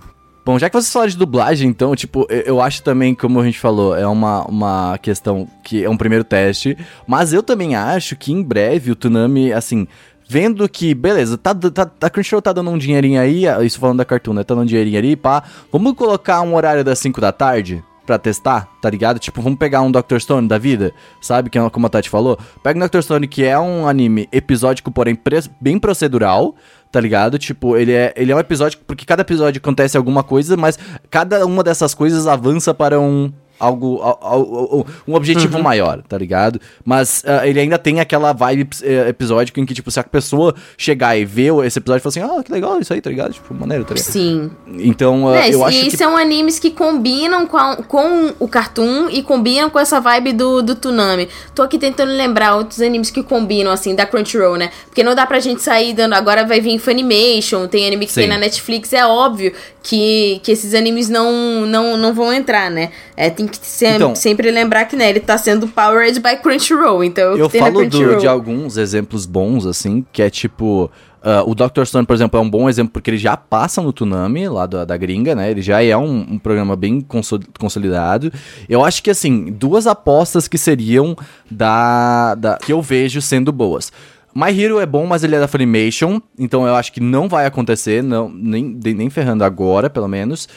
[0.47, 3.45] Bom, já que vocês falaram de dublagem, então, tipo, eu, eu acho também, como a
[3.45, 8.15] gente falou, é uma, uma questão que é um primeiro teste, mas eu também acho
[8.15, 9.89] que em breve o Tsunami, assim,
[10.29, 14.05] vendo que, beleza, tá, tá, a Crunchyroll tá dando um dinheirinho aí, isso falando da
[14.05, 17.33] Cartoon, né, tá dando um dinheirinho ali, pá, vamos colocar um horário das 5 da
[17.33, 17.83] tarde?
[18.07, 19.19] Pra testar, tá ligado?
[19.19, 20.19] Tipo, vamos pegar um Dr.
[20.19, 21.49] Stone da vida, sabe?
[21.49, 22.39] Que é como a Tati falou.
[22.63, 23.01] Pega um Dr.
[23.01, 25.19] Stone que é um anime episódico, porém
[25.59, 26.55] bem procedural,
[26.93, 27.39] tá ligado?
[27.39, 30.79] Tipo, ele é, ele é um episódio porque cada episódio acontece alguma coisa, mas
[31.11, 36.19] cada uma dessas coisas avança para um algo al- al- al- um objetivo maior, tá
[36.19, 36.61] ligado?
[36.85, 40.55] Mas ah, ele ainda tem aquela vibe eh, episódica em que tipo se a pessoa
[40.77, 43.33] chegar e ver esse episódio e falar assim: "Ah, que legal isso aí", tá ligado?
[43.33, 44.11] Tipo, maneiro, tá ligado?
[44.13, 44.51] Sim.
[44.79, 48.49] Então, ah, É, eu e acho que são animes que combinam com, a- com o
[48.49, 51.29] cartoon e combinam com essa vibe do, do Tsunami.
[51.55, 54.71] Tô aqui tentando lembrar outros animes que combinam, assim, da Crunchyroll, né?
[54.87, 56.15] Porque não dá pra gente sair dando.
[56.15, 58.21] Agora vai vir Funimation, tem anime que Sim.
[58.23, 58.93] tem na Netflix.
[58.93, 62.91] É óbvio que, que esses animes não, não, não vão entrar, né?
[63.17, 67.03] É, tem que sem- Então- sempre lembrar que, né, ele tá sendo powered by Crunchyroll.
[67.05, 70.91] Então, Eu tem falo do- de alguns exemplos bons, assim, que é tipo.
[71.27, 71.85] ah, o Dr.
[71.87, 74.85] Stone, por exemplo, é um bom exemplo porque ele já passa no Tsunami, lá da,
[74.85, 75.51] da gringa, né?
[75.51, 78.31] Ele já é um, um programa bem conso- consolidado.
[78.69, 81.17] Eu acho que, assim, duas apostas que seriam
[81.51, 82.57] da, da.
[82.59, 83.91] que eu vejo sendo boas.
[84.35, 87.47] My Hero é bom, mas ele é da Funimation, então eu acho que não vai
[87.47, 90.49] acontecer, não, nem, nem ferrando agora, pelo menos.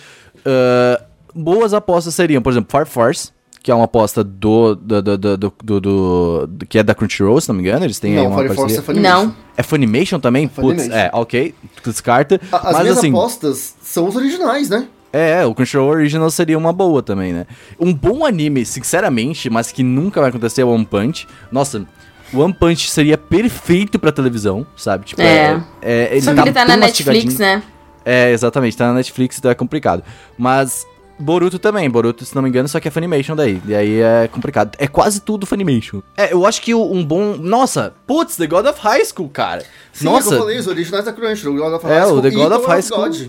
[0.45, 1.01] Ah,
[1.37, 3.31] boas apostas seriam, por exemplo, Fire Force,
[3.63, 7.39] que é uma aposta do, do, do, do, do- do- do- que é da Crunchyroll,
[7.41, 8.79] se não me engano, eles têm aí não, uma Fire Force parceria.
[8.79, 9.25] é Funimation.
[9.25, 9.35] Não.
[9.57, 10.47] É Funimation também?
[10.47, 10.93] Putz, Funimation.
[10.95, 12.39] é, ok, descarta.
[12.51, 14.87] A- As mas minhas assim, apostas são os originais, né?
[15.13, 17.45] é, o Crunchyroll Original seria uma boa também, né?
[17.79, 21.27] Um bom anime, sinceramente, mas que nunca vai acontecer é One Punch.
[21.51, 21.85] Nossa,
[22.33, 25.05] One Punch seria perfeito pra televisão, sabe?
[25.05, 25.61] Tipo, É.
[25.81, 27.63] é, ele Só que ele tá na Netflix, né?
[28.05, 30.03] É, exatamente, tá na Netflix, então é complicado.
[30.37, 30.85] Mas
[31.19, 33.61] Boruto também, Boruto, se não me engano, só que é Funimation daí.
[33.65, 34.75] E aí é complicado.
[34.77, 36.01] É quase tudo Funimation.
[36.15, 37.35] É, eu acho que o- um bom.
[37.37, 39.63] Nossa, putz, The God of High School, cara.
[39.91, 42.07] Sim, é Nossa, que eu falei, os originais da Crunchyroll, God of É, High o
[42.09, 43.09] School The e God of High School.
[43.09, 43.27] God.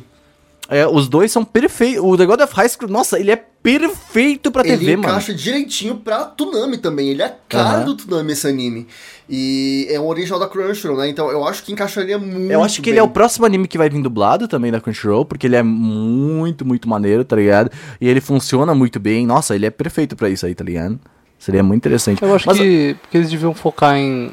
[0.68, 2.02] É, os dois são perfeitos.
[2.04, 5.08] O The God of High School, nossa, ele é perfeito pra Ele TV, mano.
[5.08, 7.08] encaixa direitinho pra Tsunami também.
[7.08, 7.84] Ele é cara Aham.
[7.86, 8.86] do Tsunami, esse anime.
[9.28, 11.08] E é um original da Crunchyroll, né?
[11.08, 12.92] Então eu acho que encaixaria muito Eu acho que bem.
[12.92, 15.62] ele é o próximo anime que vai vir dublado também da Crunchyroll, porque ele é
[15.62, 17.70] muito, muito maneiro, tá ligado?
[18.00, 19.26] E ele funciona muito bem.
[19.26, 20.98] Nossa, ele é perfeito pra isso aí, tá ligado?
[21.38, 22.22] Seria muito interessante.
[22.22, 24.30] Eu acho Mas- que, que eles deviam focar em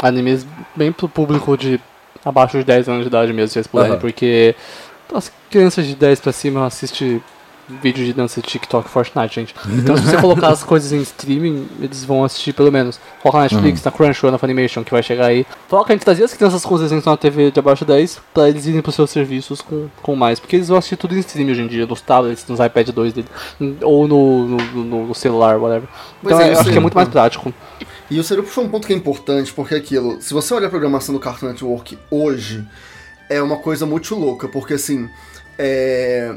[0.00, 1.80] animes bem pro público de
[2.24, 4.00] abaixo de 10 anos de idade mesmo, se eles puderem, Aham.
[4.00, 4.54] porque
[5.16, 7.22] as crianças de 10 pra cima assistem
[7.80, 9.54] vídeo de dança de TikTok e Fortnite, gente.
[9.68, 12.98] Então se você colocar as coisas em streaming, eles vão assistir pelo menos.
[13.22, 13.82] Coloca na Netflix, Uhum.
[13.86, 15.46] na Crunchyroll, na Funimation, que vai chegar aí.
[15.70, 18.20] Coloca a gente trazer as crianças com os desenhos na TV de abaixo de 10
[18.34, 20.38] pra eles irem pros seus serviços com, com mais.
[20.40, 23.12] Porque eles vão assistir tudo em streaming hoje em dia, nos tablets, nos iPad 2
[23.14, 23.28] dele,
[23.82, 25.88] ou no, no, no- no celular, whatever.
[26.22, 27.54] Então é, eu isso acho que é muito mais prático.
[28.10, 30.70] E o Seru puxou um ponto que é importante, porque aquilo, se você olhar a
[30.70, 32.62] programação do Cartoon Network hoje,
[33.34, 35.08] é uma coisa muito louca, porque assim,
[35.58, 36.34] é,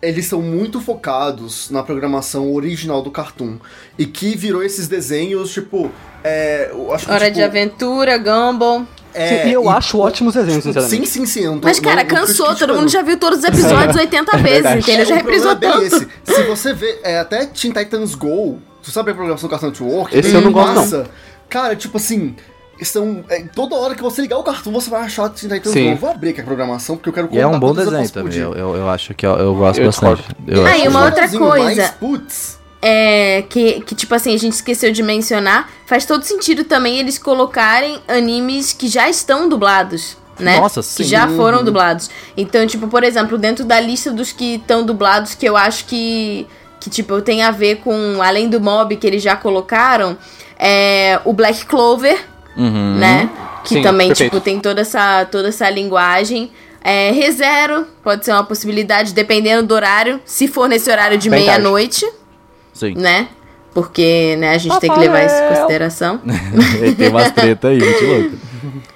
[0.00, 3.56] eles são muito focados na programação original do Cartoon.
[3.98, 5.90] E que virou esses desenhos, tipo.
[6.22, 8.84] É, acho que, Hora tipo, de Aventura, Gumball.
[9.14, 11.08] é, e eu e- acho ótimos desenhos, Sim, sinceramente.
[11.08, 11.40] sim, sim.
[11.44, 14.36] eu não tô- Mas, cara, não- cansou, todo mundo já viu todos os episódios 80
[14.38, 14.78] vezes, verdade.
[14.80, 15.06] entendeu?
[15.06, 16.10] Já reprisou problema é bem tanto.
[16.26, 16.36] esse.
[16.36, 20.16] Se você vê, é, até Teen Titans Go, tu sabe a programação do Cartoon Network?
[20.16, 21.06] Esse eu não gosto, não.
[21.48, 22.34] Cara, tipo assim,
[22.84, 25.84] são, é, toda hora que você ligar o cartoon, você vai achar Teen Titans Sim.
[25.84, 25.90] Go.
[25.90, 28.38] Eu vou abrir aqui a programação, porque eu quero E é um bom desenho também.
[28.38, 30.24] Eu, eu, eu acho que eu, eu gosto Eu bastante.
[30.46, 31.94] Eu Ah, e uma que- outra coisa.
[32.00, 35.68] Putz, É, que, que, tipo assim, a gente esqueceu de mencionar.
[35.86, 40.16] Faz todo sentido também eles colocarem animes que já estão dublados.
[40.38, 40.60] Né?
[40.60, 41.04] Nossa, Que sim.
[41.04, 41.36] já Uhum.
[41.36, 42.08] foram dublados.
[42.36, 46.46] Então, tipo, por exemplo, dentro da lista dos que estão dublados, que eu acho que,
[46.78, 50.16] que tipo, tem a ver com, além do mob que eles já colocaram,
[50.60, 52.18] É, o Black Clover,
[52.58, 52.96] Uhum.
[52.96, 53.30] né?
[53.64, 54.30] Que Sim, também, perfeito.
[54.32, 56.50] tipo, tem toda essa, toda essa linguagem.
[56.82, 60.20] É, ReZero pode ser uma possibilidade, dependendo do horário.
[60.24, 62.06] Se for nesse horário de meia-noite,
[62.72, 62.94] Sim.
[62.96, 63.28] né?
[63.74, 65.56] Porque, né, a gente tem que levar isso em Rafael.
[65.60, 66.20] consideração.
[66.96, 68.30] Tem umas treta aí, gente louca.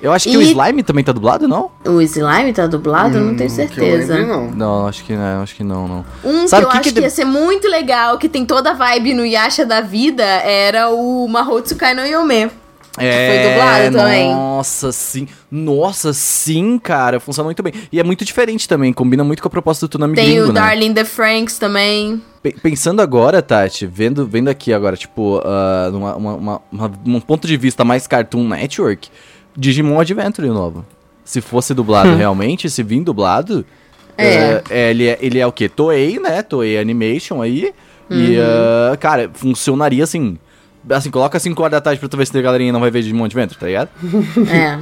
[0.00, 1.70] Eu acho que o E- Slime também tá dublado, não?
[1.84, 3.20] O Slime tá dublado?
[3.20, 4.18] não tenho Hum, certeza.
[4.26, 4.50] não.
[4.50, 6.04] Não, acho que não, acho que não, não.
[6.24, 8.44] Um Sabe que eu que acho que que, de- ia ser muito legal, que tem
[8.44, 12.50] toda a vibe no Yasha da vida, era o Mahotsukai no Yome.
[12.94, 14.30] Foi dublado também.
[14.30, 15.26] É, Nossa, sim.
[15.50, 17.18] Nossa, sim, cara.
[17.18, 17.72] Funciona muito bem.
[17.90, 18.92] E é muito diferente também.
[18.92, 20.60] Combina muito com a proposta do Tsunami Tem gringo, o né?
[20.60, 22.20] Darling the Franks também.
[22.42, 27.20] Pe- Pensando agora, Tati, vendo, vendo aqui agora, tipo, ah, numa, uma, uma- uma- um
[27.20, 29.08] ponto de vista mais Cartoon Network,
[29.56, 30.84] Digimon Adventure novo.
[31.24, 33.64] Se fosse dublado realmente, se vir dublado,
[34.18, 34.62] É.
[34.68, 35.68] é, ele, é, ele é o quê?
[35.68, 36.42] Toei, né?
[36.42, 37.72] Toei Animation aí.
[38.10, 38.42] E, Uhum.
[38.92, 40.36] ah, cara, funcionaria assim.
[40.90, 43.02] Assim, coloca 5 horas da tarde pra tu ver se a galerinha não vai ver
[43.02, 43.88] Digimon Adventure, tá ligado?
[44.50, 44.78] é.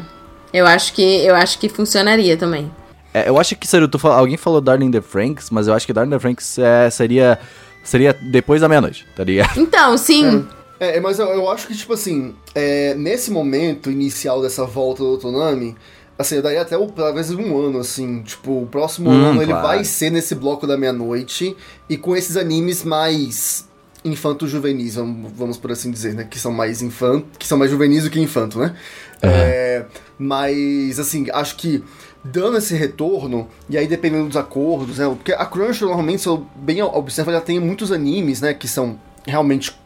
[0.52, 2.70] Eu acho que eu acho que funcionaria também.
[3.14, 5.86] É, eu acho que, sério, tu fal- alguém falou Darling the Franks, mas eu acho
[5.86, 7.38] que Darling the Franks é, seria,
[7.84, 9.58] seria depois da meia-noite, tá ligado?
[9.60, 10.46] Então, sim.
[10.78, 15.02] É, é, mas eu, eu acho que, tipo assim, é, nesse momento inicial dessa volta
[15.02, 15.76] do Tonami,
[16.18, 19.52] assim, eu daria até o- talvez um ano, assim, tipo, o próximo Hum, ano ele
[19.52, 19.66] claro.
[19.68, 21.56] vai ser nesse bloco da meia-noite
[21.88, 23.68] e com esses animes mais
[24.04, 26.26] infanto-juvenis, vamos, vamos por assim dizer, né?
[26.28, 28.74] Que são mais infanto, que são mais juvenis do que infanto, né?
[29.22, 29.84] É,
[30.18, 31.84] mas, assim, acho que
[32.24, 35.06] dando esse retorno, e aí dependendo dos acordos, né?
[35.06, 38.54] Porque a Crunchyroll, normalmente, se eu bem observo, ela tem muitos animes, né?
[38.54, 39.78] Que são realmente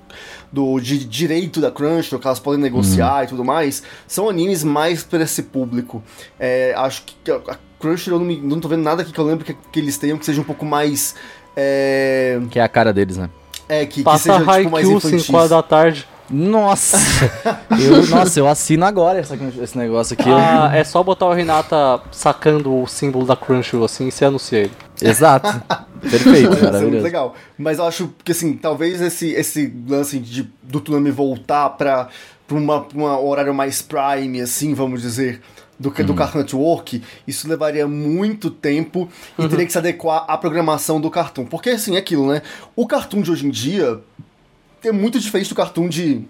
[0.52, 5.02] do de direito da Crunchyroll, que elas podem negociar e tudo mais, são animes mais
[5.02, 6.02] para esse público.
[6.38, 9.26] É, acho que a a Crunchyroll, não, me, não tô vendo nada aqui que eu
[9.26, 11.14] lembro que, que eles tenham que seja um pouco mais...
[11.56, 13.28] É, Que é a cara deles, né?
[13.82, 15.20] É que, que Passa seja tipo, mais infantil.
[15.20, 16.06] 5 horas da tarde.
[16.30, 16.96] Nossa!
[17.78, 20.28] eu, nossa, eu assino agora essa- esse negócio aqui.
[20.28, 24.58] Ah, é só botar o Renata sacando o símbolo da Crunchyroll assim e você anuncia
[24.60, 24.72] ele.
[25.02, 25.48] Exato.
[26.00, 27.02] Perfeito, muito maravilhoso.
[27.04, 27.34] legal.
[27.58, 32.08] Mas eu acho que, assim, talvez esse, esse lance de, do Tsunami voltar pra,
[32.46, 35.40] pra uma, pra uma horário mais prime, assim, vamos dizer,
[35.78, 39.08] do que do Cartoon Network, isso levaria muito tempo
[39.38, 41.44] e teria que se adequar à programação do Cartoon.
[41.46, 42.42] Porque, assim, é aquilo, né?
[42.76, 44.00] O Cartoon de hoje em dia
[44.84, 46.22] é muito diferente do Cartoon de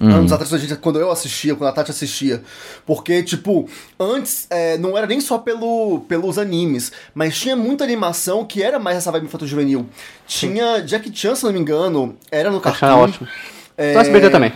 [0.00, 2.42] anos atrás, gente- quando eu assistia, quando a Tati assistia.
[2.86, 3.68] Porque, tipo,
[4.00, 8.78] antes é, não era nem só pelo, pelos animes, mas tinha muita animação que era
[8.78, 9.86] mais essa vibe infantil juvenil.
[10.26, 12.86] Tinha Jack Chan, se não me engano, era no Acho que Cartoon.
[13.00, 13.28] é ótimo.
[13.76, 14.52] É, No SBT também.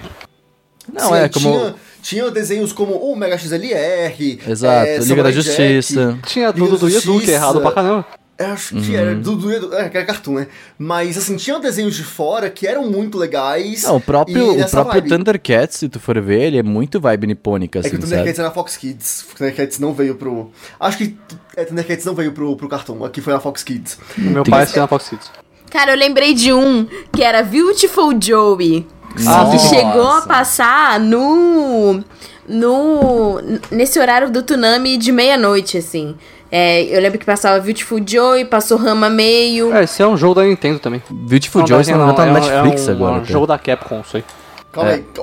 [0.90, 1.50] Não, sim, é como.
[1.50, 1.74] Tinha,
[2.06, 4.40] tinha desenhos como o Mega XLR.
[4.46, 6.18] Exato, é, Liga da Samurai Jack, Justiça.
[6.26, 7.32] Tinha tudo do Edu, que é Justiça.
[7.32, 8.06] errado pra caramba.
[8.38, 9.20] Eu acho que era Uhum.
[9.22, 10.46] do, do, é, que era cartoon, né?
[10.78, 13.82] Mas assim, tinha desenhos de fora que eram muito legais.
[13.84, 15.68] Não, o próprio, o próprio vibe.
[15.70, 18.10] Se tu for ver, ele é muito vibe nipônica, É que assim, o sabe?
[18.10, 19.26] Thundercats era na Fox Kids.
[19.32, 20.50] O Thundercats não veio pro.
[20.78, 21.16] Acho que
[21.56, 23.04] é, Thundercats não veio pro, pro cartoon.
[23.06, 23.98] Aqui foi na Fox Kids.
[24.18, 25.30] O meu Tem- pai assistia na Fox Kids.
[25.70, 28.86] Cara, eu lembrei de um que era Beautiful Joey.
[29.24, 29.50] Nossa.
[29.52, 32.02] Que chegou a passar no.
[32.48, 33.40] no.
[33.70, 36.16] nesse horário do Tsunami de meia-noite, assim.
[36.50, 39.74] É, eu lembro que passava Beautiful Joey, passou Rama Meio.
[39.74, 41.02] É, esse é um jogo da Nintendo também.
[41.10, 43.12] Beautiful Joy, se não me engano, tá no é um- Netflix é um, agora.
[43.12, 43.32] É um até.
[43.32, 44.24] jogo da Capcom, isso aí.
[44.72, 44.94] Calma É.
[44.94, 45.22] aí, ô,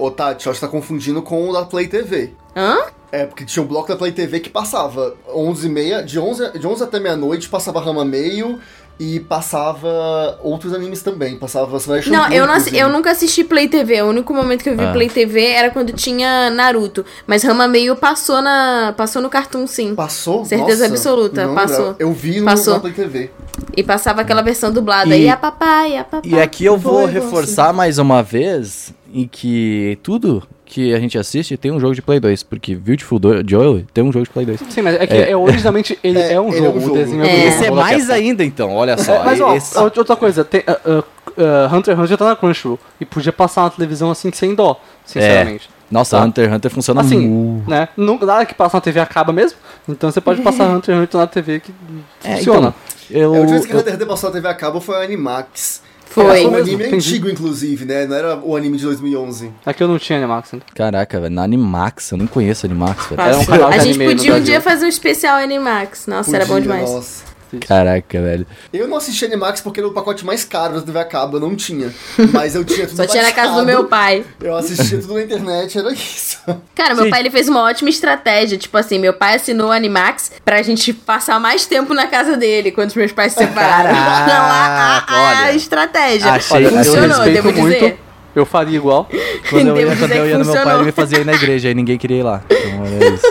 [0.00, 2.32] ô, ô Tati, acho que tá confundindo com o da Play TV.
[2.56, 2.78] Hã?
[3.12, 6.82] É, porque tinha um bloco da Play TV que passava 11h30, de 11, de 11
[6.82, 8.58] até meia-noite, passava Rama Meio
[9.02, 11.38] e passava outros animes também.
[11.38, 14.02] Passava Samurai Não, eu, não assi- eu nunca assisti Play TV.
[14.02, 14.92] O único momento que eu vi Ah.
[14.92, 17.02] Play TV era quando tinha Naruto.
[17.26, 19.94] Mas Rama Meio passou, na, passou no Cartoon, sim.
[19.94, 20.44] Passou?
[20.44, 21.96] Certeza Nossa, absoluta, não passou.
[21.98, 22.74] Eu vi no, Passou.
[22.74, 23.30] na Play TV.
[23.74, 25.16] E passava aquela versão dublada.
[25.16, 26.30] E- E, a papai, a papai.
[26.30, 31.18] E aqui eu vou Foi, reforçar mais uma vez em que tudo que a gente
[31.18, 34.30] assiste tem um jogo de Play 2, porque Beautiful Do- Joy tem um jogo de
[34.30, 34.60] Play 2.
[34.70, 36.84] Sim, mas é que é, originalmente ele É, é, um ele é jogo, um o
[36.86, 36.94] jogo.
[36.96, 37.26] desenho É.
[37.26, 39.16] do Esse é jogo mais ainda então, olha só.
[39.16, 40.98] É, mas ó, esse- outra coisa, tem, uh, uh,
[41.42, 44.80] uh, Hunter x Hunter tá na Crunchyroll e podia passar na televisão assim sem dó,
[45.04, 45.68] sinceramente.
[45.90, 46.24] Nossa, Tá.
[46.24, 47.68] Hunter x Hunter funciona Assim, muito.
[47.68, 47.88] né?
[47.96, 51.20] Não, nada que passa na TV acaba mesmo, então você pode passar Hunter x Hunter
[51.20, 51.74] na TV que
[52.22, 52.72] É, funciona.
[53.10, 54.54] então, eu, É, a última vez que eu- Hunter x Hunter passou na TV a
[54.54, 55.82] cabo foi a Animax.
[56.10, 56.40] Foi.
[56.40, 56.96] Era um anime entendi.
[56.96, 58.04] antigo, inclusive, né?
[58.04, 59.52] Não era o anime de 2011.
[59.64, 60.66] Aqui eu não tinha Animax ainda.
[60.74, 63.20] Caraca, velho, na Animax, eu nem conheço Animax, velho.
[63.22, 66.08] Era um canal de A gente podia um dia fazer um especial Animax.
[66.08, 66.90] Nossa, era bom Podia, demais.
[66.90, 67.30] Nossa.
[67.66, 68.46] Caraca, velho.
[68.72, 71.40] Eu não assisti Animax porque era o pacote mais caro da TV a cabo, eu
[71.40, 71.92] não tinha.
[72.32, 74.24] Mas eu tinha tudo Só tinha na casa do meu pai.
[74.40, 76.29] Eu assistia tudo na internet, era isso.
[76.74, 77.10] Cara, meu Sim.
[77.10, 78.56] pai ele fez uma ótima estratégia.
[78.58, 82.70] Tipo assim, meu pai assinou o Animax pra gente passar mais tempo na casa dele
[82.70, 83.90] quando os meus pais se separaram.
[83.94, 85.54] Caraca, Não, a, a- a olha.
[85.56, 86.30] estratégia.
[86.32, 87.80] Achei- eu Funcionou, respeito devo dizer.
[87.80, 87.98] muito
[88.34, 89.08] Eu faria igual.
[89.50, 91.32] Quando eu ia, quando dizer eu ia no meu pai, ele me fazia ir na
[91.32, 92.42] igreja, aí ninguém queria ir lá.
[92.48, 93.26] Então era isso.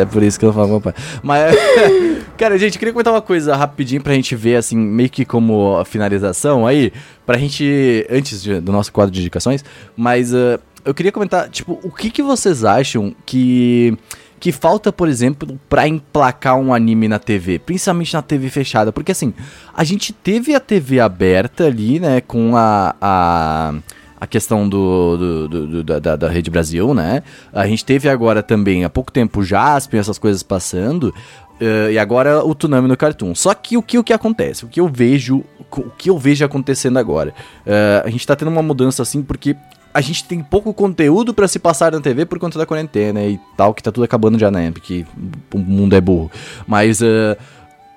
[0.00, 0.94] É por isso que eu falo com meu pai.
[1.22, 1.56] Mas,
[2.38, 5.76] cara, gente, eu queria comentar uma coisa rapidinho pra gente ver, assim, meio que como
[5.76, 6.92] a finalização aí,
[7.26, 9.64] pra gente, antes de- do nosso quadro de indicações,
[9.96, 13.96] mas ah, eu queria comentar, tipo, o que que vocês acham que
[14.40, 19.10] que falta, por exemplo, pra emplacar um anime na TV, principalmente na TV fechada, porque
[19.10, 19.34] assim,
[19.74, 23.74] a gente teve a TV aberta ali, né, com a, a,
[24.20, 28.40] a questão do, do- do- do- da, da- Rede Brasil, né, a gente teve agora
[28.40, 31.12] também, há pouco tempo, Jaspion, essas coisas passando,
[31.60, 33.34] eh, e agora o Tsunami no Cartoon.
[33.34, 34.64] Só que o que, o que acontece?
[34.64, 37.34] O que eu vejo, o que eu vejo acontecendo agora?
[37.66, 39.56] Eh, a gente tá tendo uma mudança assim porque
[39.98, 43.38] a gente tem pouco conteúdo pra se passar na TV por conta da quarentena e
[43.56, 44.70] tal, que tá tudo acabando já, né?
[44.70, 45.04] Porque
[45.52, 46.30] o mundo é burro.
[46.66, 47.02] Mas.
[47.02, 47.36] eh,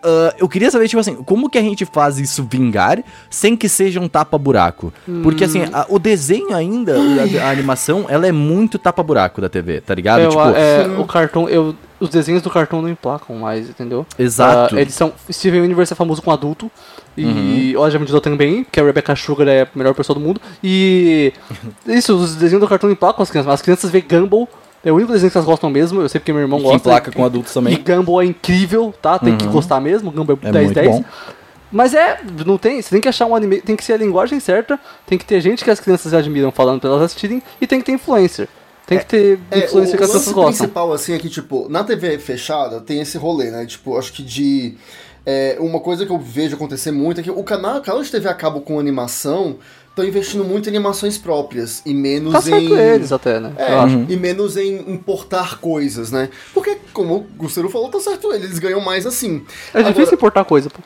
[0.04, 3.70] ah, eu queria saber, tipo assim, como que a gente faz isso vingar sem que
[3.70, 4.92] seja um tapa-buraco?
[5.22, 9.80] Porque, assim, a- o desenho ainda, a, a animação, ela é muito tapa-buraco da TV,
[9.80, 10.22] tá ligado?
[10.22, 14.04] Eu, tipo, é, o cartão, eu, os desenhos do cartão não emplacam mais, entendeu?
[14.18, 14.76] Exato.
[14.76, 15.14] Ah, eles são.
[15.32, 16.72] Steven Universe é famoso com adulto.
[17.18, 17.56] Uhum.
[17.56, 20.40] E o Ojama Dido também, que a Rebecca Sugar é a melhor pessoa do mundo.
[20.64, 21.34] E.
[21.88, 24.48] Isso, os desenhos do cartão não emplacam as crianças, as crianças veem Gumball.
[24.84, 26.78] É o único desenho que elas gostam mesmo, eu sei porque meu irmão que gosta.
[26.78, 27.78] emplaca com adultos E também.
[27.84, 29.20] Gumball é incrível, tá?
[29.20, 29.52] Tem que Uhum.
[29.52, 30.90] gostar mesmo, Gumball é É 10 muito 10.
[30.90, 31.04] bom.
[31.72, 34.40] Mas é, não tem, você tem que achar um anime, tem que ser a linguagem
[34.40, 37.80] certa, tem que ter gente que as crianças admiram falando pra elas assistirem e tem
[37.80, 38.48] que ter influencer.
[38.88, 40.52] Tem que ter É, o, influencer que as o pessoas lance gostam.
[40.54, 43.66] principal, assim, é que, tipo, na TV fechada tem esse rolê, né?
[43.66, 44.76] Tipo, acho que de...
[45.26, 48.28] é, uma coisa que eu vejo acontecer muito é que o canal, canal de TV
[48.28, 49.58] a cabo com animação
[49.90, 52.44] estão investindo muito em animações próprias e menos Tá em...
[52.44, 53.54] certo eles até, né?
[53.58, 54.06] É, acho.
[54.10, 56.30] e menos em importar coisas, né?
[56.54, 59.44] Porque, como o Gustavo falou, tá certo ele, eles ganham mais assim.
[59.74, 60.80] É difícil importar coisa, pô.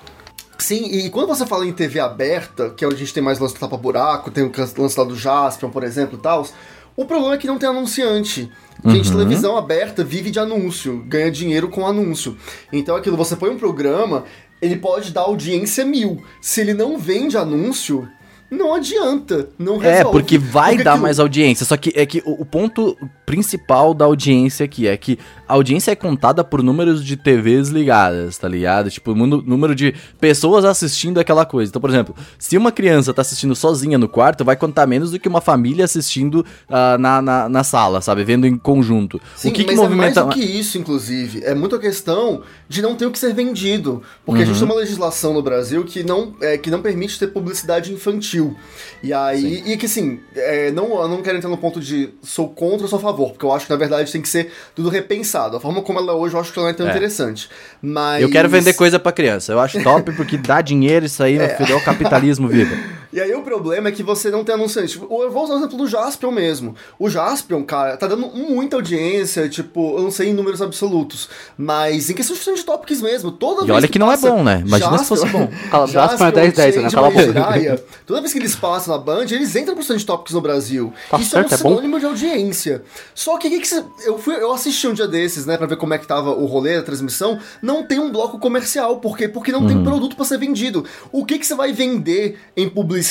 [0.57, 3.39] Sim, e quando você fala em TV aberta, que é onde a gente tem mais
[3.39, 6.47] lance do tapa-buraco, tem o lance lá do Jaspion, por exemplo, e tal,
[6.95, 8.49] o problema é que não tem anunciante.
[8.85, 12.37] Gente, televisão aberta vive de anúncio, ganha dinheiro com anúncio.
[12.71, 14.25] Então aquilo, você põe um programa,
[14.61, 16.21] ele pode dar audiência mil.
[16.39, 18.07] Se ele não vende anúncio,
[18.51, 20.07] não adianta, não resolve.
[20.07, 21.65] É, porque vai Porque dar aquilo- mais audiência.
[21.65, 25.17] Só que é que o, o ponto principal da audiência aqui é que
[25.47, 28.89] a audiência é contada por números de TVs ligadas, tá ligado?
[28.89, 31.69] Tipo, número de pessoas assistindo aquela coisa.
[31.69, 35.19] Então, por exemplo, se uma criança tá assistindo sozinha no quarto, vai contar menos do
[35.19, 38.23] que uma família assistindo ah, na, na, na sala, sabe?
[38.23, 39.21] Vendo em conjunto.
[39.35, 40.21] Sim, o que, que movimenta.
[40.21, 41.43] é mais do que isso, inclusive.
[41.43, 44.01] É muito a questão de não ter o que ser vendido.
[44.25, 47.27] Porque a gente tem uma legislação no Brasil que não, é, que não permite ter
[47.27, 48.55] publicidade infantil.
[49.03, 52.49] E aí, e que assim, é, não, eu não quero entrar no ponto de sou
[52.49, 54.89] contra ou sou a favor, porque eu acho que na verdade tem que ser tudo
[54.89, 55.34] repensado.
[55.35, 56.89] A forma como ela é hoje eu acho que ela não é tão É.
[56.91, 57.49] interessante.
[57.81, 58.21] Mas.
[58.21, 59.51] Eu quero vender coisa pra criança.
[59.51, 61.73] Eu acho top porque dá dinheiro isso aí, meu filho.
[61.73, 62.75] É o capitalismo vivo.
[63.15, 64.91] E aí o problema é que você não tem anunciante.
[64.91, 66.75] Tipo, eu vou usar o exemplo do Jaspion mesmo.
[66.99, 72.09] O Jaspion, cara, tá dando muita audiência, tipo, eu não sei em números absolutos, mas
[72.09, 74.61] em questão de topics mesmo, toda E vez olha que não é passa bom, né?
[74.65, 75.47] Imagina se fosse bom.
[75.71, 76.71] Cala- Jaspion é 10-10, né?
[76.73, 77.23] Change, Cala a boca.
[77.23, 80.91] Jiraiya, Toda vez que eles passam na Band, eles entram pro trend topics no Brasil.
[81.09, 81.69] Tá Isso certo, é é um bom.
[81.69, 82.83] sinônimo de audiência.
[83.13, 85.67] Só que, o que, que você- eu, fui, eu assisti um dia desses, né, pra
[85.67, 88.97] ver como é que tava o rolê, a transmissão, não tem um bloco comercial.
[88.99, 89.29] Por quê?
[89.29, 89.67] Porque não Uhum.
[89.67, 90.83] tem produto pra ser vendido.
[91.13, 93.04] O que, que você vai vender em publicidade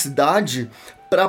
[1.11, 1.29] pra,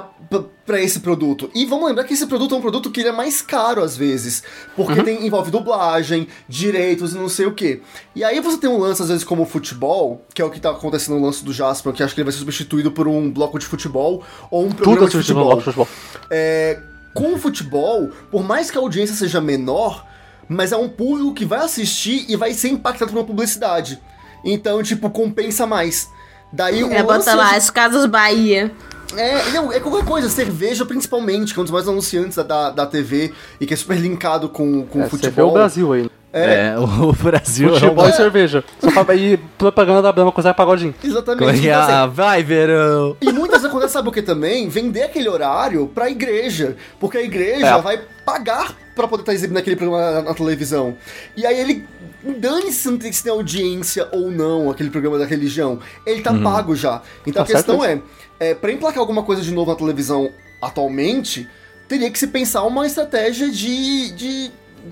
[0.66, 1.50] pra esse produto?
[1.54, 3.96] E vamos lembrar que esse produto é um produto que ele é mais caro às
[3.96, 4.42] vezes,
[4.76, 5.06] porque Uhum.
[5.06, 7.82] tem, envolve dublagem, direitos e não sei o que.
[8.16, 10.60] E aí você tem um lance às vezes como o futebol, que é o que
[10.60, 13.30] tá acontecendo no lance do Jasper, que acho que ele vai ser substituído por um
[13.32, 15.56] bloco de futebol ou um programa Tudo de futebol.
[15.56, 15.88] no futebol.
[16.32, 16.80] É,
[17.14, 20.06] com o futebol, por mais que a audiência seja menor,
[20.50, 24.00] mas é um público que vai assistir e vai ser impactado por uma publicidade.
[24.44, 26.08] Então, tipo, compensa mais.
[26.56, 28.72] Daí o É, lance bota lá, as Casas Bahia.
[29.18, 32.86] é, não, é qualquer coisa, cerveja principalmente, que é um dos mais anunciantes da, da,
[32.86, 35.50] TV e que é super linkado com, com É, você vê futebol.
[35.50, 36.10] o Brasil aí.
[36.32, 38.10] É, o Brasil é Futebol uma...
[38.10, 38.64] e cerveja.
[38.80, 40.94] Só fala aí, propaganda da Brahma, coisa pagodinho.
[41.04, 41.60] Exatamente.
[41.60, 43.16] Então, assim, Ah, vai, verão!
[43.22, 44.68] E muitas vezes acontece, sabe o que também?
[44.68, 46.76] Vender aquele horário pra igreja.
[47.00, 47.82] Porque a igreja É.
[47.82, 50.96] vai pagar pra poder estar exibindo aquele programa na, na televisão.
[51.38, 51.86] E aí ele.
[52.34, 55.80] Dane-se se não tem- se tem audiência ou não aquele programa da religião.
[56.06, 57.02] Ele tá pago já.
[57.26, 58.04] Então Tá a questão certo
[58.40, 60.30] é, é, pra emplacar alguma coisa de novo na televisão
[60.62, 61.48] atualmente,
[61.88, 64.12] teria que se pensar uma estratégia de.
[64.12, 64.52] de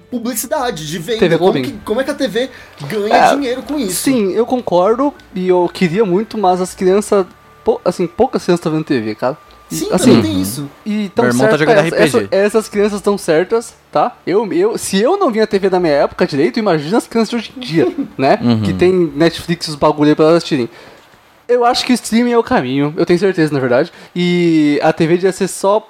[0.09, 1.19] publicidade, de venda.
[1.19, 2.49] TV como, que, como é que a TV
[2.89, 4.01] ganha É, dinheiro com isso?
[4.03, 7.25] Sim, eu concordo e eu queria muito, mas as crianças.
[7.63, 9.37] pou- Assim, poucas crianças estão vendo TV, cara.
[9.69, 10.69] Sim, assim, também tem isso.
[10.85, 12.03] E tão Meu irmão tá jogando essa- RPG.
[12.03, 14.15] essa- essas crianças estão certas, tá?
[14.27, 17.29] Eu, eu, se eu não vi a TV da minha época direito, imagina as crianças
[17.29, 17.87] de hoje em dia,
[18.17, 18.37] né?
[18.63, 20.69] Que tem Netflix os bagulho aí pra elas assistirem.
[21.47, 23.91] Eu acho que o streaming é o caminho, eu tenho certeza, na verdade.
[24.15, 25.87] E a TV devia ser só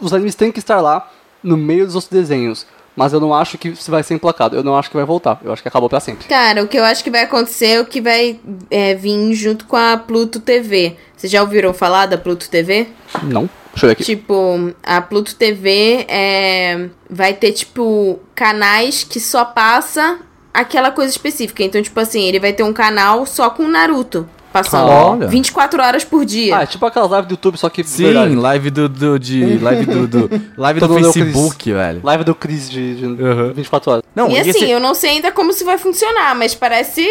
[0.00, 1.10] os animes têm que estar lá
[1.42, 2.66] no meio dos outros desenhos.
[2.98, 4.56] Mas eu não acho que isso vai ser emplacado.
[4.56, 5.40] Eu não acho que vai voltar.
[5.44, 6.26] Eu acho que acabou pra sempre.
[6.26, 8.40] Cara, o que eu acho que vai acontecer é o que vai
[8.70, 10.96] é, vir junto com a Pluto TV.
[11.16, 12.88] Vocês já ouviram falar da Pluto TV?
[13.22, 13.48] Não.
[13.72, 14.04] Deixa eu ver aqui.
[14.04, 20.18] Tipo, a Pluto TV é, vai ter, tipo, canais que só passa
[20.52, 21.62] aquela coisa específica.
[21.62, 24.28] Então, tipo assim, ele vai ter um canal só com Naruto.
[24.52, 25.26] Passando Olha.
[25.26, 26.56] 24 horas por dia.
[26.58, 27.84] Ah, é tipo aquelas lives do YouTube, só que.
[27.84, 28.34] Sim, verdade.
[28.34, 32.00] live do, do de live do, do live do Facebook, velho.
[32.02, 33.52] Live do Chris de, de Uhum.
[33.52, 34.02] 24 horas.
[34.14, 37.06] Não, e assim, esse- eu não sei ainda como isso vai funcionar, mas parece.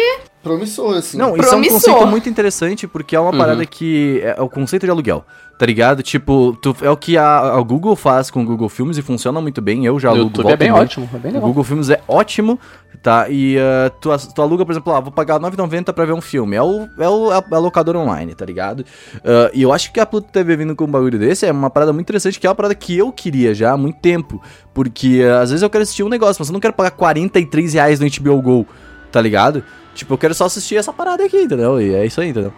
[0.48, 1.16] Promissor, assim.
[1.18, 1.80] Não, isso é um Promissor.
[1.80, 5.24] conceito muito interessante porque é uma parada que é o conceito de aluguel,
[5.58, 6.02] tá ligado?
[6.02, 9.40] Tipo, tu- é o que a, a Google faz com o Google Filmes e funciona
[9.40, 9.84] muito bem.
[9.84, 11.48] Eu já O alugo YouTube é bem ótimo, é bem O legal.
[11.48, 12.58] Google Filmes é ótimo,
[13.02, 13.26] tá?
[13.28, 16.12] E ah, tu, as- tu aluga, por exemplo, ah, vou pagar R$ 9,90 pra ver
[16.12, 16.56] um filme.
[16.56, 18.84] É o, é o a, a locadora online, tá ligado?
[19.24, 21.70] Ah, e eu acho que a Pluto TV vindo com um bagulho desse é uma
[21.70, 24.42] parada muito interessante, que é uma parada que eu queria já há muito tempo.
[24.74, 27.74] Porque ah, às vezes eu quero assistir um negócio, mas eu não quero pagar 43
[27.74, 28.66] reais no HBO Go,
[29.10, 29.62] tá ligado?
[29.98, 31.80] Tipo, eu quero só assistir essa parada aqui, entendeu?
[31.80, 32.52] E é isso aí, entendeu?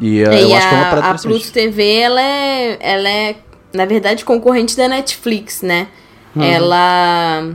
[0.00, 1.18] E ah, e eu acho que é uma a, parada a.
[1.18, 3.36] Pluto TV, ela é, ela é,
[3.70, 5.88] na verdade, concorrente da Netflix, né?
[6.34, 6.42] Uhum.
[6.42, 7.54] Ela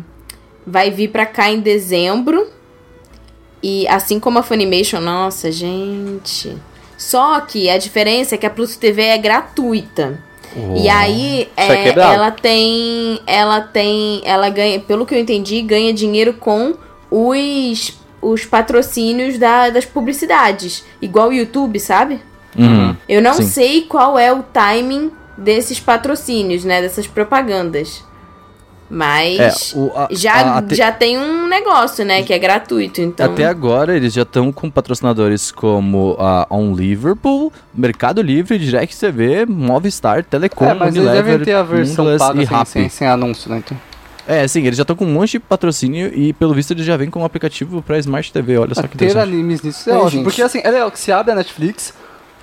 [0.66, 2.48] vai vir pra cá em dezembro.
[3.64, 6.56] E assim como a Funimation, nossa, gente.
[6.96, 10.24] Só que a diferença é que a Pluto TV é gratuita.
[10.76, 13.20] E aí, Isso é é, ela tem.
[13.26, 14.22] Ela tem.
[14.24, 16.76] Ela ganha, pelo que eu entendi, ganha dinheiro com
[17.10, 20.84] os, os patrocínios da- das publicidades.
[21.02, 22.20] Igual o YouTube, sabe?
[22.58, 22.96] Uhum.
[23.08, 23.44] Eu não Sim.
[23.46, 26.82] sei qual é o timing desses patrocínios, né?
[26.82, 28.04] Dessas propagandas.
[28.92, 32.24] Mas É, o- a- já, a- já tem um negócio, né?
[32.24, 33.00] Que é gratuito.
[33.00, 33.28] Então.
[33.32, 39.46] Até agora eles já estão com patrocinadores como a On Liverpool, Mercado Livre, Direct TV,
[39.46, 42.90] Movistar, Telecom, é, mas eles Unilever, devem ter a versão Ingles paga e sem, sem,
[42.90, 43.62] sem anúncio, né?
[43.64, 43.78] Então.
[44.32, 46.96] É, sim, eles já estão com um monte de patrocínio e pelo visto eles já
[46.96, 49.96] vêm com um aplicativo pra Smart TV, olha só que ter animes nisso é É,
[49.96, 50.10] ótimo.
[50.12, 50.24] gente.
[50.24, 51.94] Porque assim, é legal que se abre a Netflix,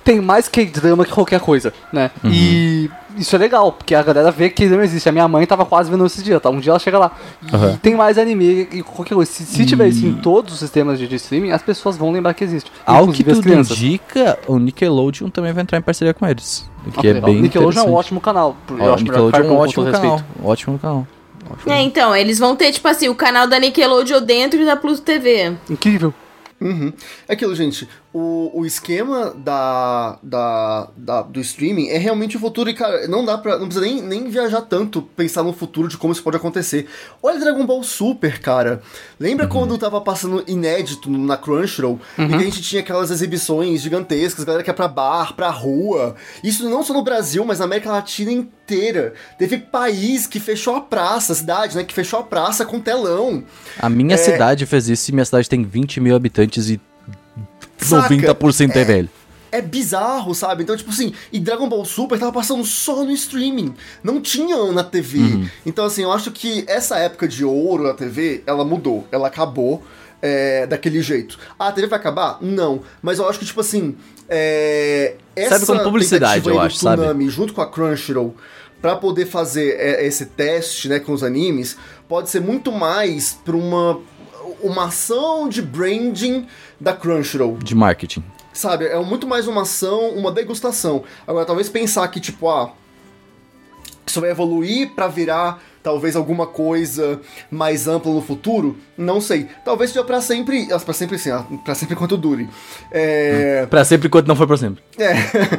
[0.03, 2.11] tem mais K-drama que qualquer coisa, né?
[2.23, 2.29] Uhum.
[2.33, 5.07] E isso é legal, porque a galera vê que não existe.
[5.09, 6.49] A minha mãe tava quase vendo esse dia, tá?
[6.49, 7.11] Um dia ela chega lá.
[7.51, 7.79] E Aham.
[7.81, 9.31] tem mais anime e qualquer coisa.
[9.31, 12.33] Se, se tiver isso em todos os sistemas de, de streaming, as pessoas vão lembrar
[12.33, 12.71] que existe.
[12.85, 16.69] Ao que tudo indica, o Nickelodeon também vai entrar em parceria com eles.
[16.85, 17.29] O que Ah, é legal.
[17.31, 18.55] bem Nickelodeon é um ótimo canal.
[18.69, 20.01] Eu Ó, acho Nickelodeon é um ótimo canal.
[20.15, 20.25] respeito.
[20.43, 21.07] Ótimo canal.
[21.49, 25.01] Ótimo É, então, eles vão ter, tipo assim, o canal da Nickelodeon dentro da Pluto
[25.01, 25.53] TV.
[25.69, 26.13] Incrível.
[26.59, 26.91] Uhum.
[27.27, 27.87] É aquilo, gente.
[28.13, 32.69] O, o esquema da, da, da- do streaming é realmente o futuro.
[32.69, 33.59] E, cara, não dá pra.
[33.59, 36.87] Não precisa nem, nem viajar tanto pensar no futuro de como isso pode acontecer.
[37.21, 38.81] Olha Dragon Ball Super, cara.
[39.19, 41.99] Lembra quando tava passando inédito na Crunchyroll?
[42.17, 46.15] E que a gente tinha aquelas exibições gigantescas, galera que ia pra bar, pra rua.
[46.43, 49.13] Isso não só no Brasil, mas na América Latina inteira.
[49.37, 51.83] Teve país que fechou a praça, cidade, né?
[51.83, 53.43] Que fechou a praça com telão.
[53.77, 54.17] A minha É.
[54.17, 56.79] cidade fez isso e minha cidade tem 20 mil habitantes e
[57.77, 58.15] Saca?
[58.15, 59.09] 90% é velho.
[59.51, 60.63] É bizarro, sabe?
[60.63, 63.73] Então, tipo assim, e Dragon Ball Super tava passando só no streaming.
[64.03, 65.19] Não tinha na TV.
[65.65, 69.07] Então, assim, eu acho que essa época de ouro da TV, ela mudou.
[69.09, 69.83] Ela acabou
[70.21, 71.39] é, daquele jeito.
[71.57, 72.39] Ah, a TV vai acabar?
[72.41, 72.81] Não.
[73.01, 73.95] Mas eu acho que, tipo assim,
[74.29, 76.97] é, essa como publicidade, eu acho, sabe?
[76.97, 78.35] Toonami, junto com a Crunchyroll,
[78.81, 83.55] pra poder fazer é, esse teste, né, com os animes, pode ser muito mais pra
[83.55, 83.99] uma,
[84.61, 86.47] uma ação de branding
[86.79, 87.57] da Crunchyroll.
[87.57, 88.23] De marketing.
[88.53, 91.03] Sabe, é muito mais uma ação, uma degustação.
[91.27, 92.71] Agora, talvez pensar que, tipo, ah,
[94.05, 99.47] isso vai evoluir pra virar talvez alguma coisa mais ampla no futuro, não sei.
[99.63, 102.49] Talvez seja pra sempre, ah, pra sempre sim, ah, pra sempre enquanto dure.
[102.91, 104.83] É, Pra sempre enquanto não for pra sempre.
[104.97, 105.13] é.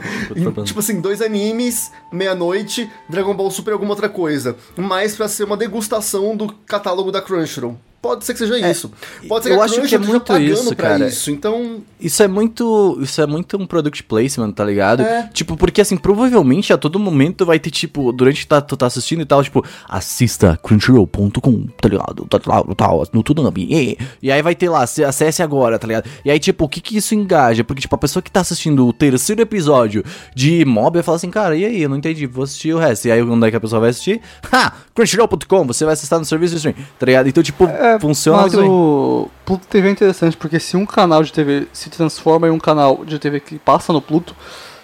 [0.64, 4.56] Tipo assim, dois animes, meia-noite, Dragon Ball Super e alguma outra coisa.
[4.76, 7.78] Mas pra ser uma degustação do catálogo da Crunchyroll.
[8.08, 8.90] Pode ser que seja isso.
[9.28, 11.06] Pode ser É, eu que a acho que é muito isso, cara.
[11.08, 11.30] isso.
[11.30, 12.98] Então, Isso é muito.
[13.02, 15.02] Isso é muito um product placement, tá ligado?
[15.02, 15.28] É.
[15.32, 18.86] Tipo, porque assim, provavelmente a todo momento vai ter, tipo, durante que tá, tu tá
[18.86, 22.24] assistindo e tal, tipo, assista crunchyroll.com, tá ligado?
[22.30, 23.66] Tá, tá, tá, no Tsunami.
[23.70, 26.08] E, e aí vai ter lá, se- acesse agora, tá ligado?
[26.24, 27.62] E aí, tipo, o que que isso engaja?
[27.64, 30.04] Porque, tipo, a pessoa que tá assistindo o terceiro episódio
[30.34, 31.82] de Mob vai falar assim, cara, e aí?
[31.82, 33.06] Eu não entendi, vou assistir o resto.
[33.08, 34.20] E aí, onde é que a pessoa vai assistir?
[34.50, 34.72] Ha!
[34.94, 37.28] Crunchyroll.com, você vai acessar no serviço de stream, tá ligado?
[37.28, 37.64] Então, tipo,
[37.98, 38.70] funciona Mas muito bem.
[38.70, 42.58] o Pluto TV é interessante, porque se um canal de TV se transforma em um
[42.58, 44.34] canal de TV que passa no Pluto,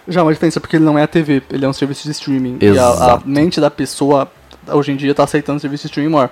[0.06, 2.10] já é uma diferença, porque ele não é a TV, ele é um serviço de
[2.12, 2.58] streaming.
[2.60, 3.28] E a, a Exato.
[3.28, 4.30] mente da pessoa,
[4.68, 6.30] hoje em dia, tá aceitando serviço de streaming maior.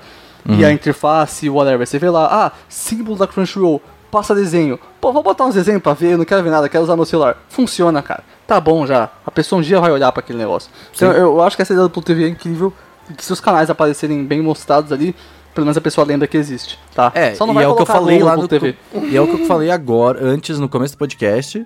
[0.49, 0.57] Uhum.
[0.57, 3.81] E a interface, whatever, você vê lá, ah, símbolo da Crunchyroll,
[4.11, 4.79] passa desenho.
[5.01, 7.07] Pô, vou botar uns desenhos pra ver, eu não quero ver nada, quero usar meu
[7.07, 7.39] celular.
[7.49, 8.23] Funciona, cara.
[8.47, 9.09] Tá bom já.
[9.25, 10.71] A pessoa um dia vai olhar pra aquele negócio.
[10.95, 12.73] Então eu, eu acho que essa ideia do Pluto TV é incrível.
[13.11, 15.17] E que se os canais aparecerem bem mostrados ali,
[15.55, 17.11] pelo menos a pessoa lembra que existe, tá?
[17.15, 18.75] É, Só não e vai é o que eu falei lá no TV.
[19.11, 21.65] E é o que eu falei agora, antes, no começo do podcast,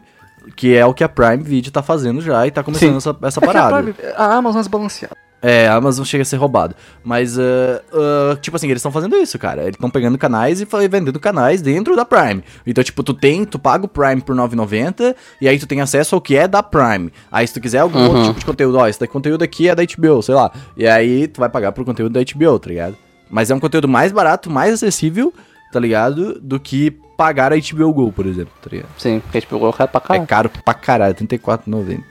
[0.57, 3.11] que é o que a Prime Video tá fazendo já e tá começando Sim.
[3.11, 3.83] essa, essa É que a parada.
[3.83, 5.17] Prime- a Amazon é desbalanceada.
[5.43, 6.75] É, a Amazon chega a ser roubado.
[7.05, 9.63] Mas, ah, ah, tipo assim, eles estão fazendo isso, cara.
[9.63, 12.43] Eles estão pegando canais e vendendo canais dentro da Prime.
[12.67, 15.81] Então, tipo, tu tem, tu paga o Prime por R$ 9,90 e aí tu tem
[15.81, 17.13] acesso ao que é da Prime.
[17.31, 19.75] Aí, se tu quiser algum outro tipo de conteúdo, ó, esse daqui- conteúdo aqui é
[19.75, 20.51] da HBO, sei lá.
[20.77, 22.97] E aí, tu vai pagar por conteúdo da HBO, tá ligado?
[23.31, 25.33] Mas é um conteúdo mais barato, mais acessível,
[25.73, 26.39] tá ligado?
[26.41, 28.89] Do que pagar a HBO Go, por exemplo, tá ligado?
[28.99, 30.15] Sim, porque a gente pegou o cara pra cá.
[30.17, 32.03] É caro pra caralho, R$34,90.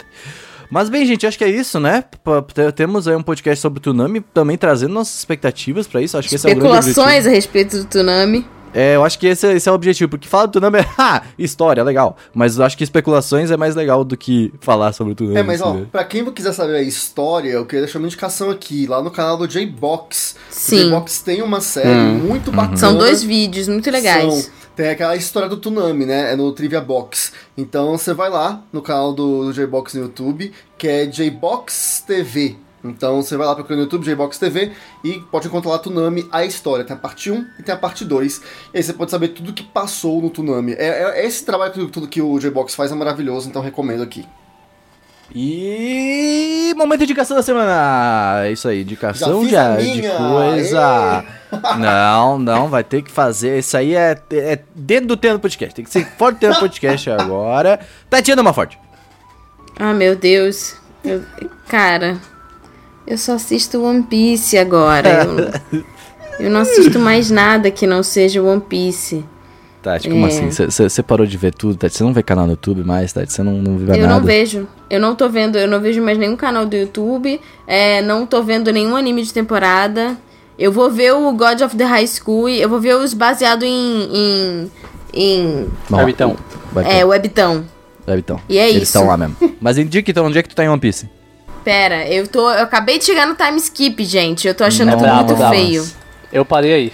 [0.70, 2.04] Mas bem, gente, acho que é isso, né?
[2.24, 6.18] P- Temos aí um podcast sobre o Tsunami, também trazendo nossas expectativas pra isso.
[6.18, 6.80] Acho que esse é o grande.
[6.90, 8.46] Especulações a respeito do Tsunami.
[8.76, 11.24] É, eu acho que esse, esse é o objetivo, porque falar do Tsunami é, ha,
[11.40, 12.18] história, legal.
[12.34, 15.38] Mas eu acho que especulações é mais legal do que falar sobre o Tsunami.
[15.40, 15.88] É, mas ó, assim, né?
[15.92, 19.38] pra quem quiser saber a história, eu queria deixar uma indicação aqui, lá no canal
[19.38, 20.36] do J-Box.
[20.50, 20.76] Sim.
[20.76, 22.20] O J-Box tem uma série Hum.
[22.20, 22.56] muito Uhum.
[22.58, 22.78] bacana.
[22.78, 24.34] São dois vídeos muito legais.
[24.34, 26.34] São- tem aquela história do Tsunami, né?
[26.34, 27.32] É no Trivia Box.
[27.58, 32.58] Então você vai lá no canal do, do J-Box no YouTube, que é J-Box TV.
[32.90, 34.72] Então você vai lá procurar no YouTube, J-Box TV,
[35.04, 36.84] e pode encontrar lá Tsunami, a história.
[36.86, 38.42] Tem a parte 1 e tem a parte 2.
[38.74, 40.74] E aí você pode saber tudo que passou no Tsunami.
[40.74, 44.26] É, é- esse trabalho que tudo que o J-Box faz é maravilhoso, então recomendo aqui.
[45.34, 48.44] E momento de indicação da semana.
[48.46, 51.26] É Isso aí, indicação de, de coisa.
[51.80, 53.60] Não, não, vai ter que fazer.
[53.60, 55.74] Isso aí é, é dentro do tema do podcast.
[55.74, 57.80] Tem que ser fora do tema do podcast agora.
[58.10, 58.78] Tatiana Maforte.
[59.80, 60.76] Ah, meu Deus.
[61.04, 61.24] Eu-
[61.68, 62.18] cara,
[63.08, 65.26] eu só assisto One Piece agora.
[65.72, 65.84] Eu,
[66.46, 69.24] eu não assisto mais nada que não seja One Piece.
[69.82, 70.30] Tati, como É.
[70.30, 70.50] assim?
[70.50, 71.96] Você parou de ver tudo, Tati?
[71.96, 73.32] Você não vê canal no YouTube mais, Tati?
[73.32, 74.08] Você não, não vê eu nada?
[74.08, 74.68] não vejo.
[74.90, 77.40] Eu não tô vendo, eu não vejo mais nenhum canal do YouTube.
[77.68, 80.18] é, não tô vendo nenhum anime de temporada.
[80.58, 82.50] Eu vou ver o God of the High School.
[82.50, 84.10] e Eu vou ver os baseados em.
[84.14, 84.72] em.
[85.14, 85.68] em.
[85.90, 85.98] Bom.
[85.98, 86.36] Webtoon.
[86.86, 87.64] É, Webtown.
[88.08, 88.40] Webtoon.
[88.50, 88.98] E é Eles isso.
[88.98, 89.36] estão lá mesmo.
[89.62, 91.08] Mas indica então, onde é que tu tá em One Piece?
[91.66, 92.50] Pera, eu tô.
[92.52, 94.48] Eu acabei de chegar no time skip, gente.
[94.48, 95.54] Eu tô achando Não, tudo bravo, muito bravo.
[95.56, 95.86] feio.
[96.32, 96.94] Eu parei aí.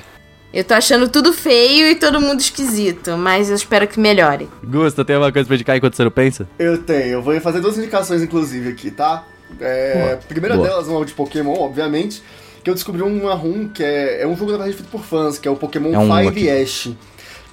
[0.53, 4.49] Eu tô achando tudo feio e todo mundo esquisito, mas eu espero que melhore.
[4.63, 6.47] Gusta, tem alguma coisa pra indicar enquanto você não pensa?
[6.59, 9.26] Eu tenho, eu vou fazer duas indicações, inclusive, aqui, tá?
[9.61, 10.67] É, a primeira Boa.
[10.67, 12.22] delas, uma de Pokémon, obviamente,
[12.63, 15.38] que eu descobri uma ROM que é, é um jogo, na verdade, feito por fãs,
[15.38, 16.49] que é o Pokémon É um Five aqui.
[16.49, 16.89] Ash.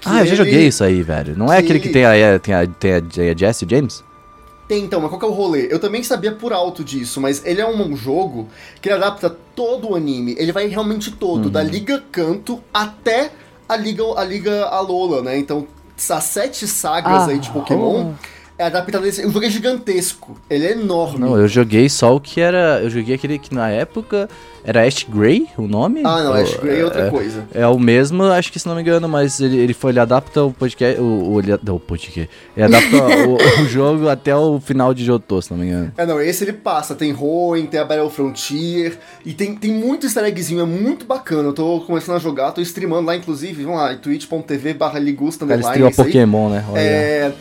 [0.00, 1.36] que Ah, eu já joguei isso aí, velho.
[1.36, 3.64] Não é que aquele que tem a, tem a, tem a, tem a Jess e
[3.64, 4.04] o James?
[4.68, 5.66] Tem, então, mas qual que é o rolê?
[5.70, 8.46] Eu também sabia por alto disso, mas ele é um jogo
[8.82, 10.36] que ele adapta todo o anime.
[10.38, 11.50] Ele vai realmente todo, Uhum.
[11.50, 13.32] da Liga Canto até
[13.66, 15.38] a Liga, a Liga Alola, né?
[15.38, 15.66] Então,
[16.10, 18.12] as sete sagas Ah, aí de Pokémon
[18.58, 19.24] é adaptado desse.
[19.24, 21.20] O jogo é gigantesco, ele é enorme.
[21.20, 22.80] Não, eu joguei só o que era.
[22.82, 24.28] Eu joguei aquele que na época
[24.64, 26.02] era Ash Grey, o nome?
[26.04, 27.44] Ah, não, Ou- Ash Grey é outra coisa.
[27.54, 30.42] É o mesmo, acho que se não me engano, mas ele, ele foi, ele adapta
[30.42, 31.00] o podcast.
[31.00, 32.28] O, o, ele, não, o podcast.
[32.56, 32.96] Ele adapta
[33.28, 35.92] o, o jogo até o final de Jotô, se não me engano.
[35.96, 36.96] É, não, esse ele passa.
[36.96, 41.48] Tem Hoenn, tem a Battle Frontier, e tem, tem muito easter eggzinho, é muito bacana.
[41.48, 45.46] Eu tô começando a jogar, tô streamando lá, inclusive, vamos lá, twitch.tv barra ligusta, O
[45.46, 45.94] underline, streama é.
[45.94, 46.64] Pokémon, né?
[46.68, 46.80] Olha.
[46.80, 47.32] É...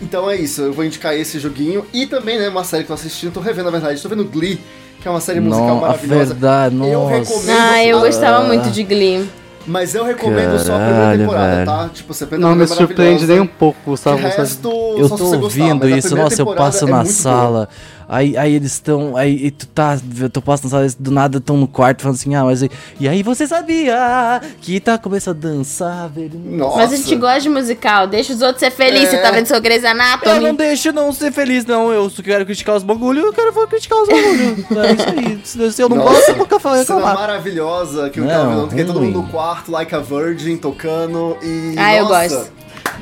[0.00, 1.84] Então é isso, eu vou indicar esse joguinho.
[1.92, 4.24] E também, né, uma série que eu tô assistindo, tô revendo, na verdade, tô vendo
[4.24, 4.58] Glee,
[5.00, 6.24] que é uma série musical Não, a maravilhosa.
[6.34, 7.14] verdade, Eu nossa.
[7.16, 8.00] recomendo- Ah, eu Ah.
[8.00, 9.28] gostava muito de Glee.
[9.66, 11.66] Mas eu recomendo só a primeira Caralho, temporada, velho.
[11.66, 11.90] tá?
[11.92, 14.16] Tipo, você Não me surpreende nem um pouco, De Gustavo.
[14.18, 16.90] você- resto, Eu só se tô você gostar, ouvindo a isso, nossa, eu passo é
[16.90, 17.68] na muito boa.
[18.10, 19.96] Aí, aí eles estão, aí e tu tá,
[20.32, 22.70] tu passa na sala, eles do nada estão no quarto falando assim, ah, mas e,
[22.98, 26.32] e aí você sabia que tá começando a dançar, velho?
[26.34, 26.76] Nossa.
[26.78, 29.08] Mas a gente gosta de musical, deixa os outros ser felizes.
[29.08, 29.10] É.
[29.12, 30.52] Você tá vendo seu Grey's Eu não Anatomy?
[30.56, 34.08] deixo não ser feliz, não, eu só quero criticar os bagulho, eu quero criticar os
[34.08, 38.18] bagulho, é isso aí, se, eu não Nossa, gosto, eu nunca falei Cena maravilhosa que
[38.18, 41.74] eu Não, tava vendo, que é todo mundo no quarto, like a virgin, tocando e.
[41.76, 42.50] Ah, eu nossa,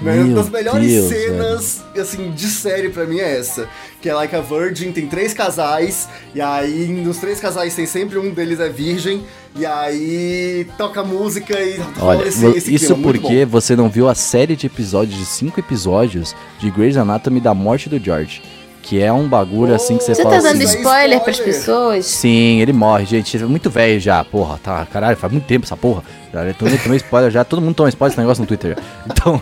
[0.02, 0.20] gosto.
[0.24, 3.68] Uma das melhores Deus, cenas, assim, de série pra mim é essa.
[4.00, 8.16] Que é Like a Virgin, tem três casais, e aí nos três casais tem sempre
[8.18, 9.24] um deles é virgem,
[9.56, 14.14] e aí toca música e Olha, esse, esse isso clima, porque você não viu a
[14.14, 18.40] série de episódios, de cinco episódios, de Grey's Anatomy da morte do George.
[18.88, 20.76] Que é um bagulho assim que você, Você fala tá dando assim...
[20.76, 22.06] É spoiler pras pessoas?
[22.06, 23.36] Sim, ele morre, gente.
[23.36, 24.58] Ele é muito velho já, porra.
[24.62, 26.02] Tá, caralho, faz muito tempo essa porra.
[26.32, 27.44] Já tomei, tomei spoiler já.
[27.44, 28.74] Todo mundo toma spoiler desse negócio no Twitter.
[28.74, 28.82] já.
[29.06, 29.38] Então,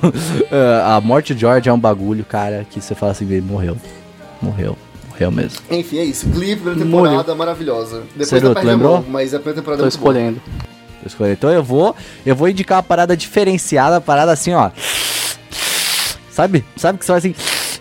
[0.50, 3.76] ah, a morte de George é um bagulho, cara, que você fala assim, ele morreu.
[4.42, 4.76] Morreu.
[5.10, 5.60] Morreu mesmo.
[5.70, 6.28] Enfim, é isso.
[6.28, 8.02] Glee, primeira temporada, maravilhosa.
[8.16, 8.94] Depois Ceru, tá a lembrou?
[8.94, 10.42] mão, mas a primeira temporada Tô é escolhendo.
[11.04, 11.30] Eu escolhi.
[11.30, 11.94] Então eu vou,
[12.26, 14.72] eu vou indicar uma parada diferenciada, uma parada assim, ó.
[16.32, 16.64] Sabe?
[16.76, 17.34] Sabe que você fala assim,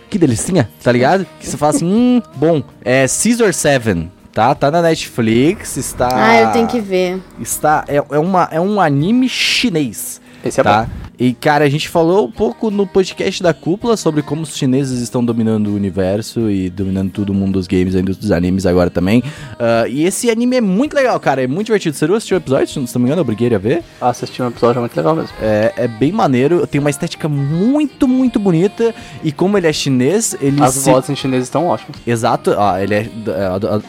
[0.09, 1.25] que delicinha, tá ligado?
[1.39, 2.63] Que você fala assim, hum, bom.
[2.83, 4.53] É Caesar 7, tá?
[4.53, 6.09] Tá na Netflix, está...
[6.11, 7.21] Ah, eu tenho que ver.
[7.39, 10.83] Está, é, é, uma, é um anime chinês, Esse é tá?
[10.83, 11.04] bom.
[11.19, 14.99] E, cara, a gente falou um pouco no podcast da Cúpula sobre como os chineses
[15.01, 18.65] estão dominando o universo e dominando todo o mundo dos games, a indústria dos animes
[18.65, 19.23] agora também.
[19.59, 21.95] Ah, e esse anime é muito legal, cara, é muito divertido.
[21.95, 22.67] Você assistiu o episódio?
[22.67, 23.83] Se não me engano, eu briguei a ver.
[24.01, 25.31] Assisti um episódio muito legal mesmo.
[25.41, 28.93] É, é bem maneiro, tem uma estética muito, muito bonita.
[29.23, 31.95] E como ele é chinês, ele As se vozes em chinês estão ótimas.
[32.05, 33.09] Exato, ó, ele é,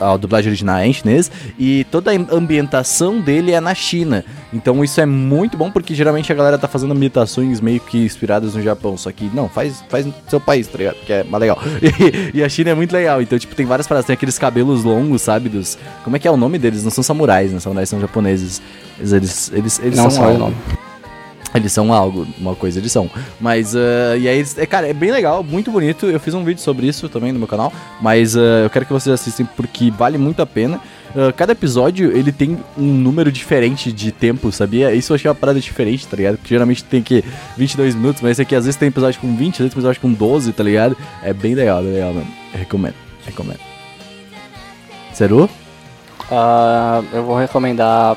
[0.01, 3.75] a, a- a dublagem original é em chinês e toda a ambientação dele é na
[3.75, 4.25] China.
[4.57, 8.55] Então isso é muito bom porque geralmente a galera tá fazendo ambientações meio que inspiradas
[8.55, 10.97] no Japão, só que não, faz, faz no seu país, tá ligado?
[11.05, 11.59] Que é mais legal.
[12.33, 14.83] E, e a China é muito legal, então tipo, tem várias paradas, tem aqueles cabelos
[14.83, 15.77] longos, sabe, dos...
[16.03, 16.83] Como é que é o nome deles?
[16.83, 17.61] Não são samurais, né?
[17.61, 18.61] Samurais são japoneses.
[18.99, 20.39] Eles, eles, eles, eles não são o algo.
[20.39, 20.57] nome.
[21.55, 23.09] Eles são algo, uma coisa eles são.
[23.41, 26.07] Mas, ah, e aí, eles- é, cara, é bem legal, muito bonito.
[26.07, 27.73] Eu fiz um vídeo sobre isso também no meu canal.
[28.01, 30.81] Mas ah, eu quero que vocês assistam porque vale muito a pena.
[31.15, 34.95] Ah, cada episódio, ele tem um número diferente de tempo, sabia?
[34.95, 36.37] Isso eu achei uma parada diferente, tá ligado?
[36.37, 37.25] Porque geralmente tem que
[37.57, 40.01] 22 minutos, mas esse aqui às vezes tem episódio com 20, às vezes tem episódio
[40.01, 40.97] com 12, tá ligado?
[41.23, 42.33] É bem legal, bem legal mesmo.
[42.53, 42.95] Recomendo,
[43.25, 43.61] recomendo.
[45.13, 45.49] Seru?
[46.31, 48.17] Ah, eu vou recomendar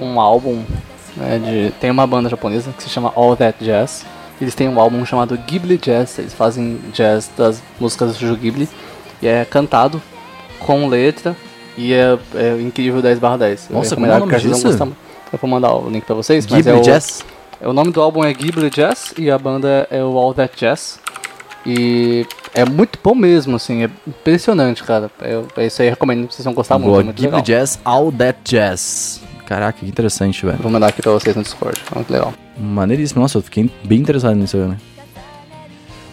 [0.00, 0.62] um álbum.
[1.16, 4.06] né, de, tem uma banda japonesa que se chama All That Jazz.
[4.40, 6.18] Eles têm um álbum chamado Ghibli Jazz.
[6.18, 8.68] Eles fazem jazz das músicas do Ghibli.
[9.20, 10.02] E é cantado
[10.58, 11.36] com letra.
[11.76, 13.70] E é, é incrível 10 barra 10.
[13.70, 14.66] Eu Nossa, como é o nome disso?
[14.66, 14.96] muito.
[15.32, 16.46] Eu vou mandar o link pra vocês.
[16.46, 17.24] mas Ghibli é o, Jazz?
[17.60, 20.54] é, o nome do álbum é Ghibli Jazz e a banda é o All That
[20.56, 21.00] Jazz.
[21.64, 25.10] E é muito bom mesmo, assim, é impressionante, cara.
[25.20, 26.90] Eu, é isso aí, eu recomendo, vocês vão gostar muito.
[26.90, 27.42] Boa, é muito Ghibli legal.
[27.42, 29.22] Jazz, All That Jazz.
[29.46, 30.58] Caraca, que interessante, velho.
[30.58, 32.34] Vou mandar aqui pra vocês no Discord, é muito legal.
[32.58, 33.22] Maneiríssimo.
[33.22, 34.76] Nossa, eu fiquei bem interessado nisso né?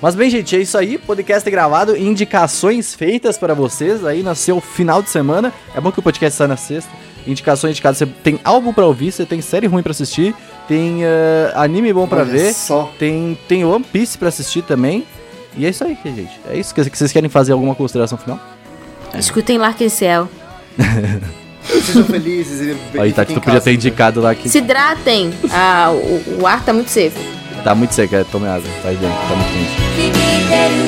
[0.01, 0.97] Mas bem, gente, é isso aí.
[0.97, 5.51] Podcast gravado, indicações feitas para vocês aí no seu final de semana.
[5.75, 6.89] É bom que o podcast sai na sexta.
[7.27, 7.97] Indicações indicadas.
[7.97, 10.33] Você tem álbum pra ouvir, você tem série ruim pra assistir,
[10.69, 12.91] tem eh, anime bom pra Olha ver, Só.
[12.97, 15.05] tem, tem One Piece pra assistir também.
[15.57, 16.39] E é isso aí, gente.
[16.49, 18.39] É isso que vocês querem fazer alguma consideração final?
[19.15, 20.29] Escutem Larkin Cell.
[21.85, 25.31] Sejam felizes e Aí, Tati, tu podia ter indicado lá que Se hidratem.
[25.51, 27.19] Ah, o, o ar tá muito seco.
[27.63, 29.78] tá muito seco, é, tome água, faz bem, tá muito quente.
[30.48, 30.87] 響いて